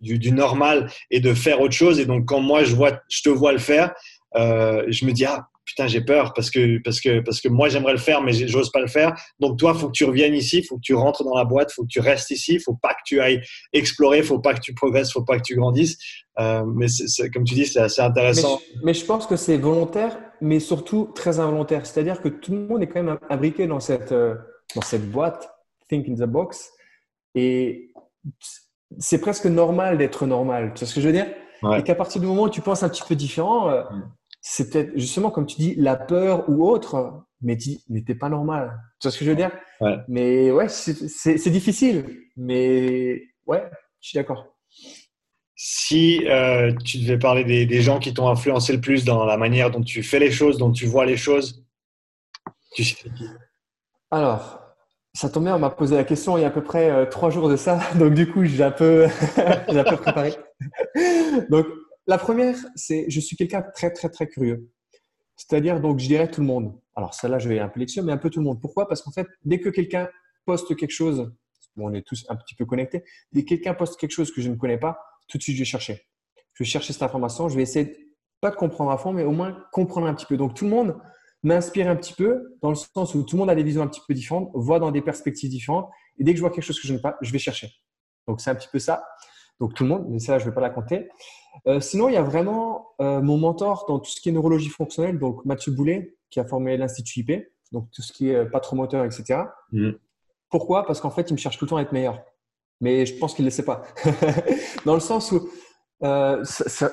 [0.00, 2.00] du, du, normal et de faire autre chose.
[2.00, 3.94] Et donc, quand moi, je, vois, je te vois le faire,
[4.36, 7.68] euh, je me dis, ah, putain, j'ai peur parce que, parce, que, parce que moi,
[7.68, 9.14] j'aimerais le faire, mais j'ose pas le faire.
[9.38, 11.44] Donc, toi, il faut que tu reviennes ici, il faut que tu rentres dans la
[11.44, 13.42] boîte, il faut que tu restes ici, il faut pas que tu ailles
[13.74, 15.98] explorer, il faut pas que tu progresses, il faut pas que tu grandisses.
[16.40, 16.86] Euh, mais
[17.34, 18.60] comme tu dis, c'est assez intéressant.
[18.82, 21.84] Mais je, pense que c'est volontaire, mais surtout très involontaire.
[21.84, 24.36] C'est-à-dire que tout le monde est quand même imbriqué dans cette, euh,
[24.74, 25.50] dans cette boîte,
[25.88, 26.70] Think in the Box.
[27.34, 27.92] Et
[28.98, 30.72] c'est presque normal d'être normal.
[30.74, 31.26] Tu vois ce que je veux dire?
[31.76, 34.70] Et qu'à partir du moment où tu penses un petit peu différent, euh, mm c'est
[34.70, 37.56] peut-être justement, comme tu dis, la peur ou autre, mais
[37.88, 38.80] n'était pas normal.
[39.00, 39.50] Tu vois ce que je veux dire?
[40.08, 42.04] Mais ouais, c'est difficile.
[42.36, 43.64] Mais ouais,
[44.00, 44.56] je suis d'accord.
[45.54, 49.70] Si euh, tu devais parler des, gens qui t'ont influencé le plus dans la manière
[49.70, 51.64] dont tu fais les choses, dont tu vois les choses,
[52.74, 53.24] tu sais qui?
[54.10, 54.60] Alors,
[55.14, 57.06] ça tombe bien, on m'a posé la question il y a à peu près euh,
[57.06, 57.80] trois jours de ça.
[57.96, 60.34] Donc, du coup, j'ai un peu, un peu préparé.
[61.50, 61.66] Donc,
[62.08, 64.68] la première, c'est je suis quelqu'un de très, très, très curieux.
[65.36, 66.76] C'est-à-dire, donc, je dirais tout le monde.
[66.96, 68.60] Alors, celle-là, je vais un peu l'exclure, mais un peu tout le monde.
[68.60, 68.88] Pourquoi?
[68.88, 70.08] Parce qu'en fait, dès que quelqu'un
[70.44, 71.30] poste quelque chose,
[71.76, 74.48] on est tous un petit peu connectés, dès que quelqu'un poste quelque chose que je
[74.48, 76.02] ne connais pas, tout de suite, je vais chercher.
[76.54, 77.94] Je vais chercher cette information, je vais essayer
[78.40, 80.36] pas de comprendre à fond, mais au moins comprendre un petit peu.
[80.36, 80.98] Donc, tout le monde
[81.42, 83.86] m'inspire un petit peu dans le sens où tout le monde a des visions un
[83.86, 85.88] petit peu différentes, voit dans des perspectives différentes.
[86.18, 87.70] Et dès que je vois quelque chose que je sais pas, je vais chercher.
[88.26, 89.04] Donc, c'est un petit peu ça.
[89.60, 91.08] Donc, tout le monde, mais ça, je ne vais pas la compter.
[91.66, 94.68] Euh, sinon, il y a vraiment euh, mon mentor dans tout ce qui est neurologie
[94.68, 98.44] fonctionnelle, donc Mathieu Boulet, qui a formé l'Institut IP, donc tout ce qui est euh,
[98.46, 99.42] patromoteur, etc.
[99.72, 99.92] Mm.
[100.50, 100.86] Pourquoi?
[100.86, 102.22] Parce qu'en fait, il me cherche tout le temps à être meilleur.
[102.80, 103.82] Mais je pense qu'il ne le sait pas.
[104.86, 105.48] dans le sens où
[106.00, 106.06] il,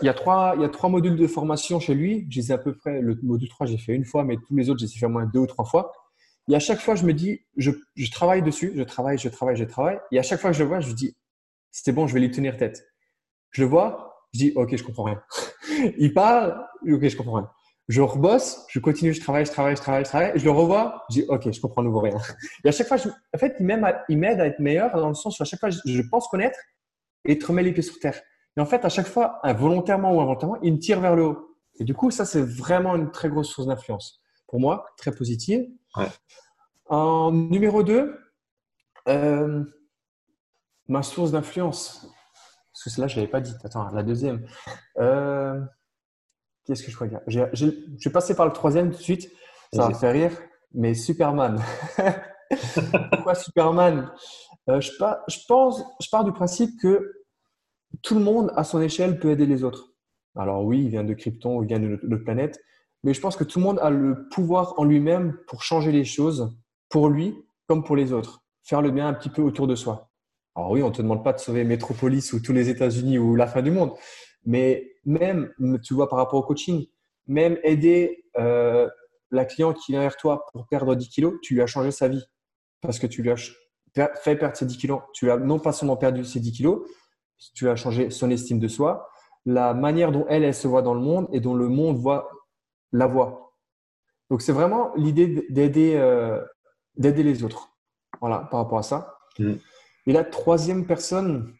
[0.01, 2.27] y a trois, il y a trois modules de formation chez lui.
[2.29, 4.69] Je les à peu près, le module 3, j'ai fait une fois, mais tous les
[4.69, 5.93] autres, j'ai fait au moins deux ou trois fois.
[6.49, 9.55] Et à chaque fois, je me dis, je, je travaille dessus, je travaille, je travaille,
[9.55, 9.99] je travaille.
[10.11, 11.15] Et à chaque fois que je le vois, je me dis,
[11.71, 12.83] c'est bon, je vais lui tenir tête.
[13.51, 15.21] Je le vois, je dis, OK, je comprends rien.
[15.97, 17.49] il parle, OK, je comprends rien.
[17.87, 20.31] Je rebosse, je continue, je travaille, je travaille, je travaille, je travaille.
[20.35, 22.17] je le revois, je dis, OK, je comprends nouveau rien.
[22.65, 25.43] Et à chaque fois, en fait, il m'aide à être meilleur dans le sens où
[25.43, 26.57] à chaque fois, je, pense connaître
[27.23, 28.19] et te remet les pieds sur terre.
[28.57, 31.57] Et en fait, à chaque fois, involontairement ou involontairement, il me tire vers le haut.
[31.79, 34.21] Et du coup, ça, c'est vraiment une très grosse source d'influence.
[34.47, 35.65] Pour moi, très positive.
[36.87, 38.17] En numéro 2,
[39.07, 39.63] euh,
[40.87, 42.07] ma source d'influence.
[42.85, 43.55] Que celle-là, je ne l'avais pas dit.
[43.63, 44.45] Attends, la deuxième.
[44.99, 45.59] Euh,
[46.65, 47.21] Qu'est-ce que je crois dire?
[47.25, 49.31] Je vais passer par le troisième tout de suite.
[49.73, 50.31] Ça va faire rire.
[50.71, 51.59] Mais Superman.
[53.11, 54.11] Pourquoi Superman?
[54.69, 57.11] Euh, je, je, pense, je pars du principe que
[58.03, 59.93] tout le monde, à son échelle, peut aider les autres.
[60.35, 62.59] Alors oui, il vient de Krypton, il vient de notre planète.
[63.03, 66.05] Mais je pense que tout le monde a le pouvoir en lui-même pour changer les
[66.05, 66.55] choses,
[66.89, 67.35] pour lui
[67.67, 68.43] comme pour les autres.
[68.61, 70.11] Faire le bien un petit peu autour de soi.
[70.55, 73.35] Alors oui, on ne te demande pas de sauver Metropolis ou tous les États-Unis ou
[73.35, 73.91] la fin du monde,
[74.45, 75.51] mais même,
[75.83, 76.87] tu vois, par rapport au coaching,
[77.27, 78.89] même aider euh,
[79.31, 82.07] la cliente qui vient vers toi pour perdre 10 kilos, tu lui as changé sa
[82.07, 82.23] vie
[82.81, 83.35] parce que tu lui as
[84.15, 85.01] fait perdre ses 10 kilos.
[85.13, 86.87] Tu as non pas seulement perdu ses 10 kilos,
[87.53, 89.09] tu as changé son estime de soi,
[89.45, 92.29] la manière dont elle, elle se voit dans le monde et dont le monde voit
[92.91, 93.53] la voix.
[94.29, 96.41] Donc, c'est vraiment l'idée d'aider euh,
[96.97, 97.69] d'aider les autres.
[98.21, 99.17] Voilà, par rapport à ça.
[99.37, 99.55] Mm.
[100.07, 101.53] Et la troisième personne,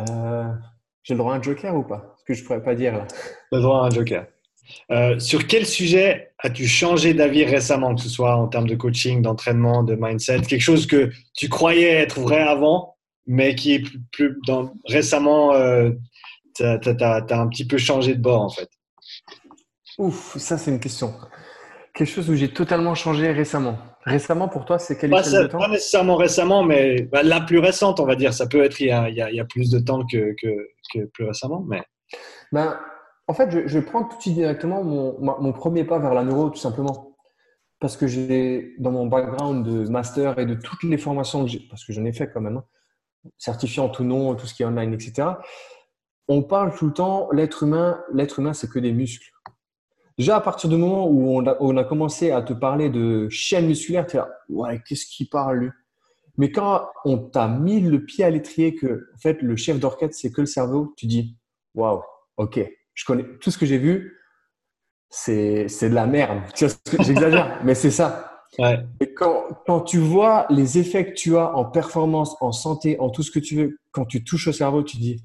[0.00, 0.52] euh,
[1.02, 2.16] j'ai le droit à un joker ou pas?
[2.18, 3.06] Ce que je ne pourrais pas dire là.
[3.52, 4.26] Le droit à un joker.
[4.90, 9.22] Euh, sur quel sujet as-tu changé d'avis récemment, que ce soit en termes de coaching,
[9.22, 10.40] d'entraînement, de mindset?
[10.42, 12.96] Quelque chose que tu croyais être vrai avant,
[13.26, 15.90] mais qui est plus, dans, récemment, euh,
[16.56, 18.68] tu as, un petit peu changé de bord en fait?
[19.98, 21.14] Ouf, ça c'est une question.
[21.94, 23.78] Quelque chose où j'ai totalement changé récemment.
[24.04, 27.60] Récemment, pour toi, c'est quel pas, de temps Pas nécessairement récemment, mais bah, la plus
[27.60, 28.34] récente, on va dire.
[28.34, 31.04] Ça peut être il y a, il y a, plus de temps que, que, que,
[31.06, 31.64] plus récemment.
[31.68, 31.82] Mais...
[32.50, 32.78] Ben,
[33.28, 36.24] en fait, je, je prends tout de suite directement mon, mon, premier pas vers la
[36.24, 37.16] neuro, tout simplement.
[37.78, 41.60] Parce que j'ai, dans mon background de master et de toutes les formations que j'ai,
[41.70, 42.64] parce que j'en ai fait quand même, hein,
[43.38, 45.28] certifiant tout nom, tout ce qui est online, etc.,
[46.26, 49.30] on parle tout le temps, l'être humain, l'être humain, c'est que des muscles.
[50.16, 53.28] Déjà, à partir du moment où on a, on a commencé à te parler de
[53.30, 55.70] chaîne musculaire, tu es là, ouais, qu'est-ce qu'il parle lui?
[56.36, 60.16] Mais quand on t'a mis le pied à l'étrier que, en fait, le chef d'orchestre,
[60.20, 61.36] c'est que le cerveau, tu dis,
[61.74, 62.02] waouh,
[62.36, 62.60] ok,
[62.92, 64.18] je connais tout ce que j'ai vu,
[65.10, 66.42] c'est de la merde.
[66.54, 68.30] J'exagère, mais c'est ça.
[68.58, 68.84] Ouais.
[69.00, 73.10] Et quand, quand tu vois les effets que tu as en performance, en santé, en
[73.10, 75.24] tout ce que tu veux, quand tu touches au cerveau, tu dis,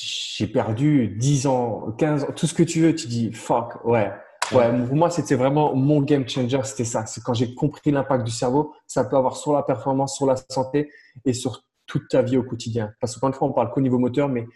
[0.00, 4.12] j'ai perdu 10 ans, 15 ans, tout ce que tu veux, tu dis fuck, ouais.
[4.52, 7.04] Ouais, pour moi, c'était vraiment mon game changer, c'était ça.
[7.04, 10.36] C'est quand j'ai compris l'impact du cerveau, ça peut avoir sur la performance, sur la
[10.48, 10.90] santé
[11.26, 12.94] et sur toute ta vie au quotidien.
[13.00, 14.46] Parce que, une fois, on parle qu'au niveau moteur, mais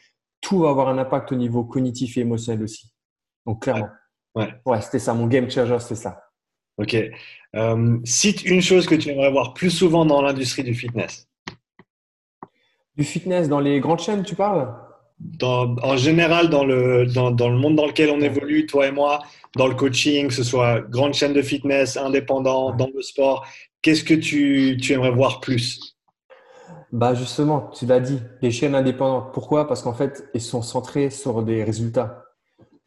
[0.40, 2.90] tout va avoir un impact au niveau cognitif et émotionnel aussi.
[3.44, 3.88] Donc, clairement.
[4.34, 5.12] Ouais, ouais c'était ça.
[5.12, 6.22] Mon game changer, c'était ça.
[6.78, 6.96] Ok.
[7.54, 11.28] Euh, cite une chose que tu aimerais voir plus souvent dans l'industrie du fitness.
[12.96, 14.74] Du fitness dans les grandes chaînes, tu parles?
[15.42, 19.22] En général, dans le, dans, dans, le monde dans lequel on évolue, toi et moi,
[19.56, 23.46] dans le coaching, que ce soit grande chaîne de fitness, indépendant, dans le sport,
[23.82, 25.96] qu'est-ce que tu, tu, aimerais voir plus?
[26.92, 29.32] Bah Justement, tu l'as dit, les chaînes indépendantes.
[29.32, 29.66] Pourquoi?
[29.66, 32.24] Parce qu'en fait, elles sont centrées sur des résultats.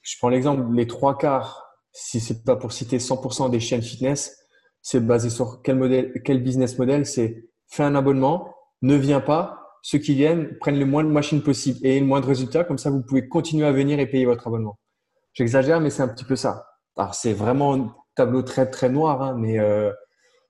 [0.02, 3.82] Je prends l'exemple, les trois quarts, si ce n'est pas pour citer 100% des chaînes
[3.82, 4.38] fitness,
[4.82, 7.06] c'est basé sur quel, modèle, quel business model?
[7.06, 11.44] C'est fais un abonnement, ne viens pas, ceux qui viennent prennent le moins de machines
[11.44, 12.64] possible et le moins de résultats.
[12.64, 14.80] Comme ça, vous pouvez continuer à venir et payer votre abonnement.
[15.34, 16.66] J'exagère, mais c'est un petit peu ça.
[16.98, 19.60] Alors, c'est vraiment un tableau très, très noir, hein, mais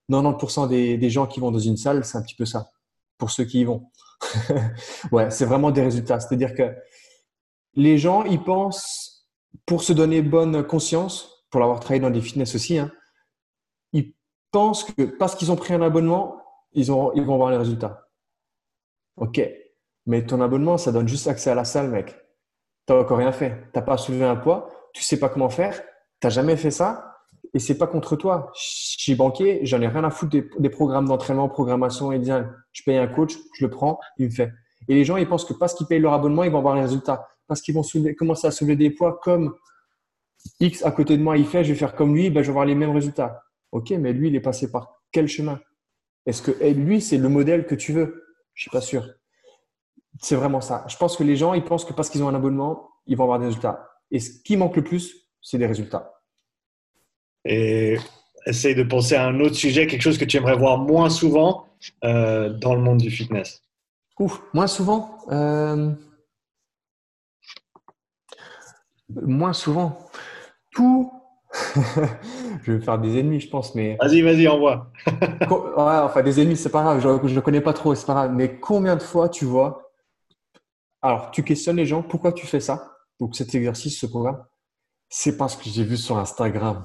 [0.09, 2.69] 90% euh, des, gens qui vont dans une salle, c'est un petit peu ça,
[3.17, 3.91] pour ceux qui y vont.
[5.11, 6.21] ouais, c'est vraiment des résultats.
[6.21, 6.73] C'est-à-dire que
[7.73, 9.27] les gens, ils pensent,
[9.65, 12.89] pour se donner bonne conscience, pour l'avoir travaillé dans des fitness aussi, hein,
[13.91, 14.13] ils
[14.51, 16.37] pensent que parce qu'ils ont pris un abonnement,
[16.71, 18.04] ils, ils vont avoir les résultats.
[19.17, 19.41] Ok,
[20.05, 22.15] mais ton abonnement, ça donne juste accès à la salle, mec.
[22.87, 23.51] Tu n'as encore rien fait.
[23.73, 25.81] Tu n'as pas soulevé un poids, tu sais pas comment faire,
[26.21, 27.15] tu n'as jamais fait ça
[27.53, 28.51] et c'est pas contre toi.
[28.55, 32.51] Je suis banquier, j'en ai rien à foutre des, programmes d'entraînement, programmation et design.
[32.73, 34.51] Je paye un coach, je le prends, il me fait.
[34.87, 36.81] Et les gens, ils pensent que parce qu'ils payent leur abonnement, ils vont avoir les
[36.81, 37.27] résultats.
[37.47, 37.83] Parce qu'ils vont
[38.17, 39.55] commencer à soulever des poids comme
[40.59, 42.51] X à côté de moi, il fait, je vais faire comme lui, ben, je vais
[42.51, 43.41] avoir les mêmes résultats.
[43.71, 45.59] Ok, mais lui, il est passé par quel chemin?
[46.25, 48.24] Est-ce que lui, c'est le modèle que tu veux?
[48.55, 49.07] Je suis pas sûr.
[50.19, 50.85] C'est vraiment ça.
[50.87, 53.25] Je pense que les gens, ils pensent que parce qu'ils ont un abonnement, ils vont
[53.25, 53.89] avoir des résultats.
[54.11, 56.21] Et ce qui manque le plus, c'est des résultats.
[57.43, 57.97] Et
[58.45, 61.67] essaye de penser à un autre sujet, quelque chose que tu aimerais voir moins souvent
[62.03, 63.61] euh, dans le monde du fitness.
[64.17, 65.91] Ouf, moins souvent euh,
[69.09, 70.09] Moins souvent.
[70.71, 71.11] Tout
[72.65, 73.95] je vais me faire des ennemis, je pense, mais.
[74.01, 74.91] Vas-y, vas-y, envoie.
[75.07, 75.11] ouais,
[75.77, 78.31] enfin, des ennemis, c'est pas grave, je ne connais pas trop, c'est pas grave.
[78.33, 79.91] Mais combien de fois tu vois.
[81.03, 82.97] Alors, tu questionnes les gens, pourquoi tu fais ça?
[83.19, 84.43] Donc, cet exercice, ce programme
[85.09, 86.83] C'est parce que j'ai vu sur Instagram.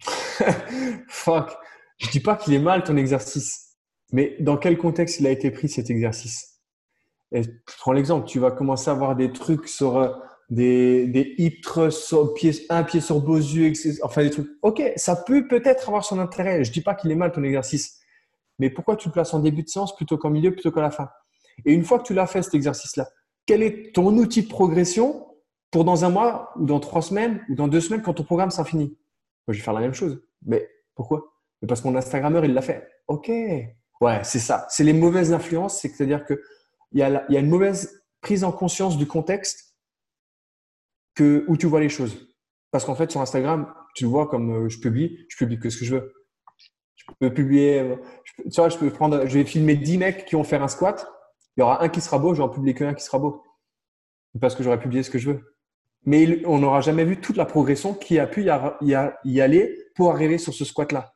[1.08, 1.50] Fuck.
[1.98, 3.76] Je dis pas qu'il est mal ton exercice,
[4.12, 6.62] mais dans quel contexte il a été pris cet exercice?
[7.32, 10.08] Et je prends l'exemple, tu vas commencer à voir des trucs sur euh,
[10.50, 12.14] des, des hip thrusts,
[12.70, 13.72] un pied sur beaux yeux,
[14.02, 14.48] enfin des trucs.
[14.62, 16.64] Ok, ça peut peut-être avoir son intérêt.
[16.64, 18.00] Je dis pas qu'il est mal ton exercice,
[18.58, 20.90] mais pourquoi tu le places en début de séance plutôt qu'en milieu, plutôt qu'à la
[20.90, 21.08] fin?
[21.64, 23.08] Et une fois que tu l'as fait cet exercice-là,
[23.46, 25.26] quel est ton outil de progression
[25.70, 28.50] pour dans un mois ou dans trois semaines ou dans deux semaines quand ton programme
[28.50, 28.96] sera fini?
[29.46, 30.22] Moi, je vais faire la même chose.
[30.44, 31.32] Mais pourquoi?
[31.66, 32.86] Parce que mon Instagrammeur, il l'a fait.
[33.08, 33.28] Ok.
[33.28, 34.66] Ouais, c'est ça.
[34.70, 35.80] C'est les mauvaises influences.
[35.80, 36.38] C'est-à-dire qu'il
[36.92, 39.67] y, a y a une mauvaise prise en conscience du contexte
[41.20, 42.28] où tu vois les choses.
[42.70, 45.70] Parce qu'en fait, sur Instagram, tu le vois comme euh, je publie, je publie que
[45.70, 46.12] ce que je veux.
[46.96, 47.96] Je peux publier, euh,
[48.44, 51.08] tu vois, je peux prendre, je vais filmer 10 mecs qui vont faire un squat.
[51.56, 53.42] Il y aura un qui sera beau, je vais en publier qu'un qui sera beau.
[54.40, 55.56] Parce que j'aurais publié ce que je veux.
[56.04, 60.38] Mais on n'aura jamais vu toute la progression qui a pu y, aller pour arriver
[60.38, 61.14] sur ce squat-là.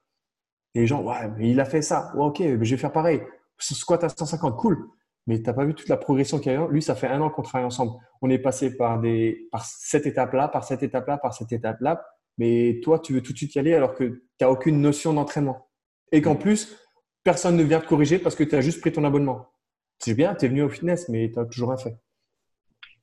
[0.74, 2.12] Et les gens, ouais, mais il a fait ça.
[2.16, 3.22] ok, je vais faire pareil.
[3.59, 4.88] Ce squat à 150, cool.
[5.26, 6.68] Mais tu n'as pas vu toute la progression qu'il y a eu?
[6.70, 7.92] Lui, ça fait un an qu'on travaille ensemble.
[8.20, 12.04] On est passé par, des, par cette étape-là, par cette étape-là, par cette étape-là.
[12.38, 15.12] Mais toi, tu veux tout de suite y aller alors que tu n'as aucune notion
[15.12, 15.68] d'entraînement.
[16.10, 16.76] Et qu'en plus,
[17.22, 19.52] personne ne vient te corriger parce que tu as juste pris ton abonnement.
[19.98, 21.96] C'est bien, tu es venu au fitness, mais tu n'as toujours rien fait.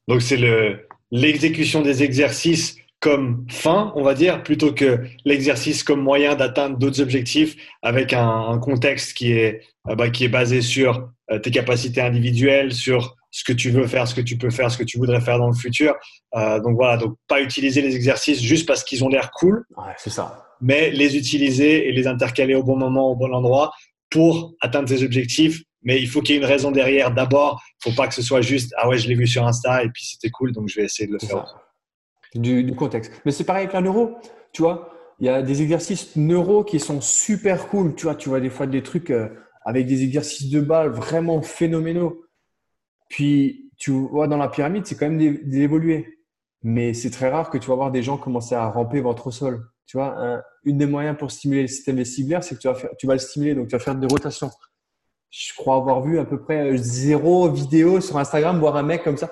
[0.07, 0.39] Donc, c'est
[1.11, 7.01] l'exécution des exercices comme fin, on va dire, plutôt que l'exercice comme moyen d'atteindre d'autres
[7.01, 9.61] objectifs avec un, contexte qui est,
[9.95, 14.07] bah, qui est basé sur euh, tes capacités individuelles, sur ce que tu veux faire,
[14.07, 15.95] ce que tu peux faire, ce que tu voudrais faire dans le futur.
[16.35, 19.65] Euh, donc voilà, donc pas utiliser les exercices juste parce qu'ils ont l'air cool.
[19.77, 20.45] Ouais, c'est ça.
[20.61, 23.71] Mais les utiliser et les intercaler au bon moment, au bon endroit
[24.09, 25.61] pour atteindre tes objectifs.
[25.83, 27.13] Mais il faut qu'il y ait une raison derrière.
[27.13, 29.83] D'abord, il faut pas que ce soit juste ah ouais, je l'ai vu sur Insta
[29.83, 31.45] et puis c'était cool, donc je vais essayer de le faire.
[32.35, 33.11] Du, du, contexte.
[33.25, 34.17] Mais c'est pareil avec la neuro.
[34.51, 37.95] Tu vois, il y a des exercices neuro qui sont super cool.
[37.95, 39.29] Tu vois, tu vois des fois des trucs euh,
[39.69, 42.25] avec des exercices de balle vraiment phénoménaux.
[43.07, 46.17] Puis, tu vois, dans la pyramide, c'est quand même d'évoluer.
[46.63, 49.31] Mais c'est très rare que tu vas voir des gens commencer à ramper ventre au
[49.31, 49.69] sol.
[49.85, 52.73] Tu vois, un, une des moyens pour stimuler le système vestibulaire, c'est que tu vas,
[52.73, 54.49] faire, tu vas le stimuler, donc tu vas faire des rotations.
[55.29, 59.17] Je crois avoir vu à peu près zéro vidéo sur Instagram voir un mec comme
[59.17, 59.31] ça.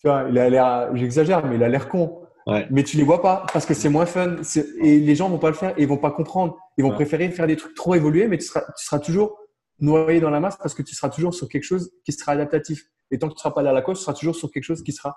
[0.00, 2.22] Tu vois, il a l'air, j'exagère, mais il a l'air con.
[2.48, 2.66] Ouais.
[2.70, 4.38] Mais tu les vois pas parce que c'est moins fun.
[4.80, 6.58] Et les gens vont pas le faire et ils vont pas comprendre.
[6.80, 9.38] Ils vont préférer faire des trucs trop évolués, mais tu seras, tu seras toujours
[9.80, 12.86] noyé dans la masse parce que tu seras toujours sur quelque chose qui sera adaptatif.
[13.10, 14.50] Et tant que tu ne seras pas là à la cause, tu seras toujours sur
[14.50, 15.14] quelque chose qui sera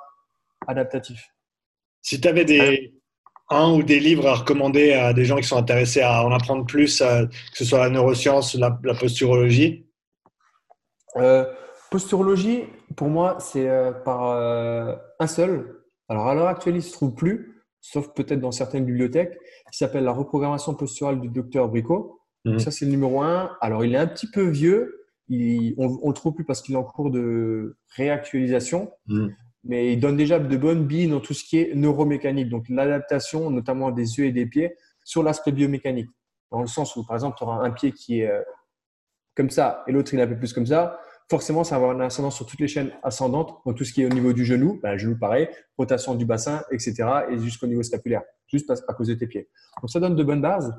[0.67, 1.25] adaptatif.
[2.01, 2.93] Si tu avais des,
[3.49, 6.65] un ou des livres à recommander à des gens qui sont intéressés à en apprendre
[6.65, 9.87] plus, que ce soit la neuroscience, la, la posturologie?
[11.15, 11.45] Euh,
[11.91, 12.65] Posturologie,
[12.97, 15.81] pour moi, c'est euh, par euh, un seul.
[16.09, 17.52] Alors à l'heure actuelle, il ne se trouve plus,
[17.83, 19.37] sauf peut-être dans certaines bibliothèques,
[19.69, 22.17] qui s'appelle La reprogrammation posturale du docteur Bricot.
[22.45, 22.57] Mhm.
[22.57, 23.51] Ça, c'est le numéro un.
[23.59, 25.05] Alors, il est un petit peu vieux.
[25.29, 28.89] on ne le trouve plus parce qu'il est en cours de réactualisation.
[29.07, 29.35] Mhm.
[29.65, 32.49] Mais il donne déjà de bonnes billes dans tout ce qui est neuromécanique.
[32.49, 36.09] Donc, l'adaptation, notamment des yeux et des pieds, sur l'aspect biomécanique.
[36.51, 38.41] Dans le sens où, par exemple, tu auras un pied qui est euh,
[39.35, 40.99] comme ça et l'autre, il est un peu plus comme ça.
[41.33, 43.57] Forcément, ça va avoir une ascendance sur toutes les chaînes ascendantes.
[43.65, 46.61] Donc, tout ce qui est au niveau du genou, ben, genou pareil, rotation du bassin,
[46.69, 46.93] etc.
[47.31, 49.49] Et jusqu'au niveau scapulaire, juste à cause de tes pieds.
[49.81, 50.71] Donc, ça donne de bonnes bases.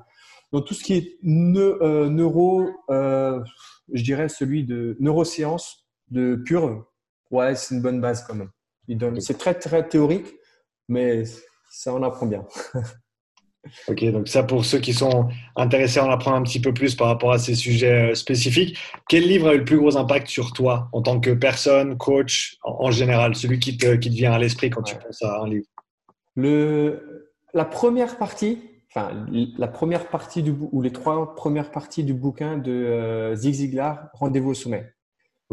[0.52, 3.42] Donc tout ce qui est euh, neuro, euh,
[3.92, 6.86] je dirais celui de neurosciences de pure,
[7.32, 8.52] ouais, c'est une bonne base quand même.
[9.18, 10.32] C'est très très théorique,
[10.86, 11.24] mais
[11.68, 12.46] ça en apprend bien.
[13.88, 16.94] ok, donc ça pour ceux qui sont intéressés à en apprendre un petit peu plus
[16.94, 20.28] par rapport à ces sujets euh, spécifiques, quel livre a eu le plus gros impact
[20.28, 24.32] sur toi en tant que personne, coach, en, général, celui qui te, qui te vient
[24.32, 25.66] à l'esprit quand tu penses à un livre?
[26.34, 28.58] Le, La première partie,
[28.90, 33.54] enfin, la première partie du ou les trois premières parties du bouquin de euh, Zig
[33.54, 34.94] Ziglar, Rendez-vous au sommet.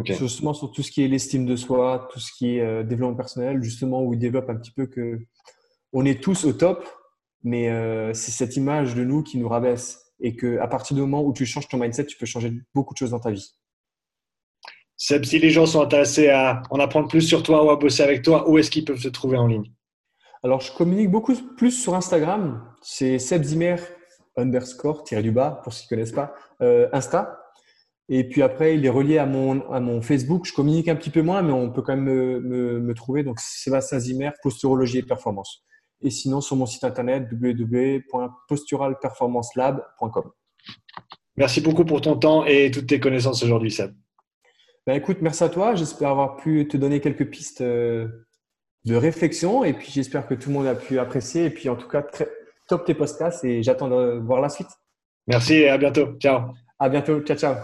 [0.03, 3.15] Justement sur tout ce qui est l'estime de soi, tout ce qui est euh, développement
[3.15, 5.19] personnel, justement où il développe un petit peu que
[5.93, 6.87] on est tous au top,
[7.43, 11.01] mais euh, c'est cette image de nous qui nous rabaisse et que à partir du
[11.01, 13.55] moment où tu changes ton mindset, tu peux changer beaucoup de choses dans ta vie.
[14.97, 18.03] Seb, si les gens sont intéressés à en apprendre plus sur toi ou à bosser
[18.03, 19.71] avec toi, où est-ce qu'ils peuvent se trouver en ligne?
[20.43, 22.63] Alors, je communique beaucoup plus sur Instagram.
[22.81, 23.77] C'est Sebzimer
[24.37, 27.39] underscore, tiré du bas, pour ceux qui ne connaissent pas, euh, Insta.
[28.09, 30.45] Et puis après, il est relié à mon, à mon Facebook.
[30.45, 33.23] Je communique un petit peu moins, mais on peut quand même me, me, trouver.
[33.23, 35.63] Donc, Sébastien Zimmer, posturologie et performance.
[36.01, 40.31] Et sinon, sur mon site internet, www.posturalperformancelab.com.
[41.37, 43.93] Merci beaucoup pour ton temps et toutes tes connaissances aujourd'hui, Seb.
[44.87, 45.75] Ben, écoute, merci à toi.
[45.75, 48.07] J'espère avoir pu te donner quelques pistes euh,
[48.85, 49.63] de réflexion.
[49.63, 51.45] Et puis, j'espère que tout le monde a pu apprécier.
[51.45, 52.27] Et puis, en tout cas, très,
[52.67, 54.69] top tes podcasts et j'attends de voir la suite.
[55.27, 56.15] Merci et à bientôt.
[56.19, 56.51] Ciao.
[56.79, 57.21] À bientôt.
[57.21, 57.55] Ciao, ciao.